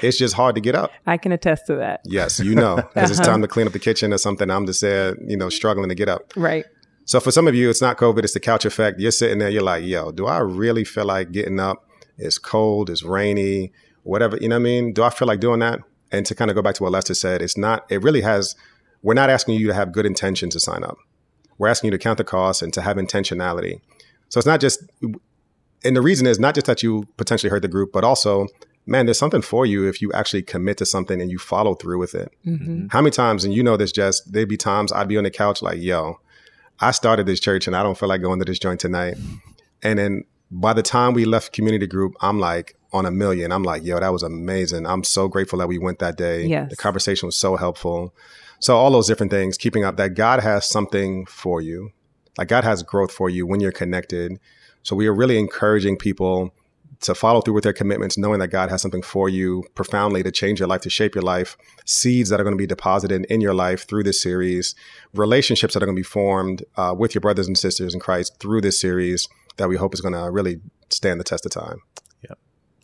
it's 0.00 0.16
just 0.16 0.34
hard 0.34 0.54
to 0.54 0.62
get 0.62 0.74
up. 0.74 0.90
I 1.06 1.18
can 1.18 1.32
attest 1.32 1.66
to 1.66 1.76
that. 1.76 2.00
Yes, 2.06 2.40
you 2.40 2.54
know, 2.54 2.76
because 2.76 3.10
uh-huh. 3.10 3.10
it's 3.10 3.20
time 3.20 3.42
to 3.42 3.48
clean 3.48 3.66
up 3.66 3.74
the 3.74 3.78
kitchen 3.78 4.10
or 4.14 4.18
something. 4.18 4.50
I'm 4.50 4.64
just 4.64 4.80
there, 4.80 5.16
you 5.22 5.36
know, 5.36 5.50
struggling 5.50 5.90
to 5.90 5.94
get 5.94 6.08
up. 6.08 6.32
Right. 6.34 6.64
So 7.04 7.20
for 7.20 7.30
some 7.30 7.46
of 7.46 7.54
you, 7.54 7.68
it's 7.68 7.82
not 7.82 7.98
COVID, 7.98 8.24
it's 8.24 8.32
the 8.32 8.40
couch 8.40 8.64
effect. 8.64 8.98
You're 8.98 9.10
sitting 9.10 9.38
there, 9.38 9.50
you're 9.50 9.62
like, 9.62 9.84
yo, 9.84 10.12
do 10.12 10.26
I 10.26 10.38
really 10.38 10.84
feel 10.84 11.04
like 11.04 11.30
getting 11.30 11.60
up? 11.60 11.86
It's 12.16 12.38
cold, 12.38 12.88
it's 12.88 13.02
rainy, 13.02 13.72
whatever, 14.02 14.38
you 14.40 14.48
know 14.48 14.56
what 14.56 14.60
I 14.60 14.64
mean? 14.64 14.92
Do 14.94 15.02
I 15.02 15.10
feel 15.10 15.28
like 15.28 15.40
doing 15.40 15.60
that? 15.60 15.80
And 16.10 16.24
to 16.26 16.34
kind 16.34 16.50
of 16.50 16.54
go 16.54 16.62
back 16.62 16.74
to 16.76 16.82
what 16.82 16.92
Lester 16.92 17.14
said, 17.14 17.42
it's 17.42 17.56
not, 17.56 17.86
it 17.90 18.02
really 18.02 18.22
has, 18.22 18.56
we're 19.02 19.14
not 19.14 19.30
asking 19.30 19.54
you 19.54 19.66
to 19.66 19.74
have 19.74 19.92
good 19.92 20.06
intention 20.06 20.50
to 20.50 20.60
sign 20.60 20.84
up. 20.84 20.98
We're 21.58 21.68
asking 21.68 21.88
you 21.88 21.90
to 21.92 21.98
count 21.98 22.18
the 22.18 22.24
cost 22.24 22.62
and 22.62 22.72
to 22.74 22.82
have 22.82 22.96
intentionality. 22.96 23.80
So 24.28 24.38
it's 24.38 24.46
not 24.46 24.60
just, 24.60 24.82
and 25.84 25.96
the 25.96 26.02
reason 26.02 26.26
is 26.26 26.38
not 26.38 26.54
just 26.54 26.66
that 26.66 26.82
you 26.82 27.06
potentially 27.16 27.50
hurt 27.50 27.62
the 27.62 27.68
group, 27.68 27.92
but 27.92 28.04
also, 28.04 28.46
man, 28.86 29.06
there's 29.06 29.18
something 29.18 29.42
for 29.42 29.66
you 29.66 29.88
if 29.88 30.00
you 30.02 30.12
actually 30.12 30.42
commit 30.42 30.78
to 30.78 30.86
something 30.86 31.20
and 31.20 31.30
you 31.30 31.38
follow 31.38 31.74
through 31.74 31.98
with 31.98 32.14
it. 32.14 32.30
Mm-hmm. 32.46 32.88
How 32.90 33.00
many 33.00 33.10
times, 33.10 33.44
and 33.44 33.54
you 33.54 33.62
know 33.62 33.76
this, 33.76 33.92
just 33.92 34.32
there'd 34.32 34.48
be 34.48 34.56
times 34.56 34.92
I'd 34.92 35.08
be 35.08 35.16
on 35.16 35.24
the 35.24 35.30
couch 35.30 35.62
like, 35.62 35.80
yo, 35.80 36.20
I 36.80 36.90
started 36.90 37.26
this 37.26 37.40
church 37.40 37.66
and 37.66 37.74
I 37.74 37.82
don't 37.82 37.98
feel 37.98 38.08
like 38.08 38.22
going 38.22 38.38
to 38.38 38.44
this 38.44 38.58
joint 38.58 38.80
tonight. 38.80 39.16
And 39.82 39.98
then 39.98 40.24
by 40.50 40.72
the 40.72 40.82
time 40.82 41.12
we 41.14 41.24
left 41.24 41.52
community 41.52 41.86
group, 41.86 42.14
I'm 42.20 42.38
like, 42.38 42.74
on 42.92 43.04
a 43.04 43.10
million. 43.10 43.52
I'm 43.52 43.62
like, 43.62 43.84
yo, 43.84 44.00
that 44.00 44.12
was 44.12 44.22
amazing. 44.22 44.86
I'm 44.86 45.04
so 45.04 45.28
grateful 45.28 45.58
that 45.58 45.68
we 45.68 45.78
went 45.78 45.98
that 45.98 46.16
day. 46.16 46.46
Yes. 46.46 46.70
The 46.70 46.76
conversation 46.76 47.26
was 47.26 47.36
so 47.36 47.56
helpful. 47.56 48.14
So 48.60 48.76
all 48.76 48.90
those 48.90 49.06
different 49.06 49.30
things, 49.30 49.56
keeping 49.56 49.84
up 49.84 49.96
that 49.96 50.14
God 50.14 50.40
has 50.40 50.68
something 50.68 51.26
for 51.26 51.60
you. 51.60 51.90
Like 52.36 52.48
God 52.48 52.64
has 52.64 52.82
growth 52.82 53.12
for 53.12 53.28
you 53.28 53.46
when 53.46 53.60
you're 53.60 53.72
connected. 53.72 54.38
So 54.82 54.94
we 54.96 55.06
are 55.06 55.14
really 55.14 55.38
encouraging 55.38 55.96
people 55.96 56.54
to 57.00 57.14
follow 57.14 57.40
through 57.40 57.54
with 57.54 57.64
their 57.64 57.72
commitments, 57.72 58.18
knowing 58.18 58.40
that 58.40 58.48
God 58.48 58.70
has 58.70 58.82
something 58.82 59.02
for 59.02 59.28
you 59.28 59.64
profoundly 59.74 60.22
to 60.22 60.32
change 60.32 60.58
your 60.58 60.68
life, 60.68 60.80
to 60.82 60.90
shape 60.90 61.14
your 61.14 61.22
life, 61.22 61.56
seeds 61.84 62.30
that 62.30 62.40
are 62.40 62.44
going 62.44 62.56
to 62.56 62.58
be 62.58 62.66
deposited 62.66 63.24
in 63.26 63.40
your 63.40 63.54
life 63.54 63.86
through 63.88 64.02
this 64.02 64.20
series, 64.20 64.74
relationships 65.14 65.74
that 65.74 65.82
are 65.82 65.86
going 65.86 65.96
to 65.96 66.00
be 66.00 66.04
formed 66.04 66.64
uh, 66.76 66.94
with 66.96 67.14
your 67.14 67.20
brothers 67.20 67.46
and 67.46 67.56
sisters 67.56 67.94
in 67.94 68.00
Christ 68.00 68.38
through 68.40 68.62
this 68.62 68.80
series 68.80 69.28
that 69.58 69.68
we 69.68 69.76
hope 69.76 69.94
is 69.94 70.00
going 70.00 70.14
to 70.14 70.30
really 70.30 70.60
stand 70.90 71.20
the 71.20 71.24
test 71.24 71.46
of 71.46 71.52
time. 71.52 71.82
Yeah. 72.22 72.34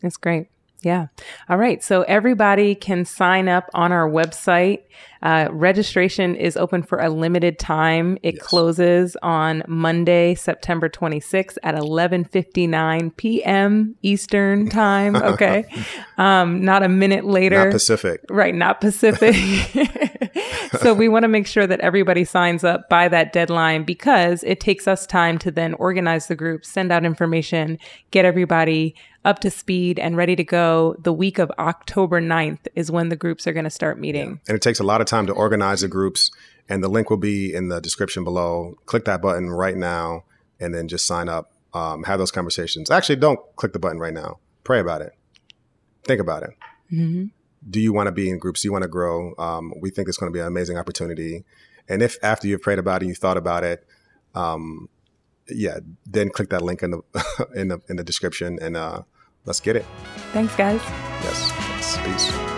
That's 0.01 0.17
great. 0.17 0.47
Yeah. 0.85 1.07
All 1.49 1.57
right. 1.57 1.83
So 1.83 2.03
everybody 2.03 2.75
can 2.75 3.05
sign 3.05 3.47
up 3.47 3.71
on 3.73 3.91
our 3.91 4.07
website. 4.07 4.83
Uh, 5.23 5.49
registration 5.51 6.35
is 6.35 6.55
open 6.55 6.83
for 6.83 6.99
a 6.99 7.09
limited 7.09 7.57
time. 7.57 8.19
It 8.21 8.35
yes. 8.35 8.43
closes 8.43 9.17
on 9.23 9.63
Monday, 9.67 10.35
September 10.35 10.87
26th 10.87 11.57
at 11.63 11.73
11:59 11.73 13.17
p.m. 13.17 13.95
Eastern 14.03 14.69
time. 14.69 15.15
Okay, 15.25 15.65
um, 16.19 16.63
not 16.63 16.83
a 16.83 16.87
minute 16.87 17.25
later. 17.25 17.65
Not 17.65 17.71
Pacific. 17.71 18.21
Right. 18.29 18.53
Not 18.53 18.79
Pacific. 18.79 19.35
so 20.81 20.93
we 20.93 21.09
want 21.09 21.23
to 21.23 21.27
make 21.27 21.47
sure 21.47 21.65
that 21.65 21.79
everybody 21.79 22.23
signs 22.23 22.63
up 22.63 22.87
by 22.89 23.07
that 23.07 23.33
deadline 23.33 23.85
because 23.85 24.43
it 24.43 24.59
takes 24.59 24.87
us 24.87 25.07
time 25.07 25.39
to 25.39 25.51
then 25.51 25.73
organize 25.75 26.27
the 26.27 26.35
group, 26.35 26.63
send 26.63 26.91
out 26.91 27.05
information, 27.05 27.79
get 28.11 28.23
everybody 28.23 28.93
up 29.25 29.39
to 29.39 29.51
speed 29.51 29.99
and 29.99 30.15
ready 30.15 30.35
to 30.35 30.43
go. 30.43 30.95
The 30.99 31.13
week 31.13 31.39
of 31.39 31.51
October 31.59 32.21
9th 32.21 32.67
is 32.75 32.91
when 32.91 33.09
the 33.09 33.15
groups 33.15 33.47
are 33.47 33.53
going 33.53 33.65
to 33.65 33.69
start 33.69 33.99
meeting. 33.99 34.29
Yeah. 34.29 34.49
And 34.49 34.55
it 34.55 34.61
takes 34.61 34.79
a 34.79 34.83
lot 34.83 35.01
of 35.01 35.07
time 35.07 35.27
to 35.27 35.33
organize 35.33 35.81
the 35.81 35.87
groups. 35.87 36.31
And 36.69 36.83
the 36.83 36.87
link 36.87 37.09
will 37.09 37.17
be 37.17 37.53
in 37.53 37.67
the 37.67 37.79
description 37.79 38.23
below. 38.23 38.77
Click 38.85 39.05
that 39.05 39.21
button 39.21 39.49
right 39.49 39.75
now 39.75 40.23
and 40.59 40.73
then 40.73 40.87
just 40.87 41.05
sign 41.05 41.29
up. 41.29 41.51
Um, 41.73 42.03
have 42.03 42.19
those 42.19 42.31
conversations. 42.31 42.89
Actually, 42.89 43.17
don't 43.17 43.39
click 43.57 43.73
the 43.73 43.79
button 43.79 43.99
right 43.99 44.13
now. 44.13 44.39
Pray 44.63 44.79
about 44.79 45.01
it. 45.01 45.11
Think 46.05 46.21
about 46.21 46.43
it. 46.43 46.51
Mm-hmm 46.91 47.25
do 47.67 47.79
you 47.79 47.93
want 47.93 48.07
to 48.07 48.11
be 48.11 48.29
in 48.29 48.37
groups? 48.37 48.61
Do 48.61 48.67
you 48.67 48.71
want 48.71 48.83
to 48.83 48.87
grow? 48.87 49.33
Um, 49.37 49.73
we 49.79 49.89
think 49.89 50.07
it's 50.07 50.17
going 50.17 50.31
to 50.31 50.35
be 50.35 50.39
an 50.39 50.47
amazing 50.47 50.77
opportunity. 50.77 51.43
And 51.87 52.01
if 52.01 52.17
after 52.23 52.47
you've 52.47 52.61
prayed 52.61 52.79
about 52.79 53.01
it 53.01 53.05
and 53.05 53.09
you 53.09 53.15
thought 53.15 53.37
about 53.37 53.63
it, 53.63 53.85
um, 54.33 54.89
yeah, 55.47 55.79
then 56.05 56.29
click 56.29 56.49
that 56.49 56.61
link 56.61 56.83
in 56.83 56.91
the 56.91 57.47
in 57.55 57.69
the 57.69 57.79
in 57.89 57.95
the 57.95 58.03
description 58.03 58.59
and 58.61 58.75
uh, 58.75 59.03
let's 59.45 59.59
get 59.59 59.75
it. 59.75 59.85
Thanks, 60.33 60.55
guys. 60.55 60.81
Yes. 61.23 61.97
Peace. 62.03 62.54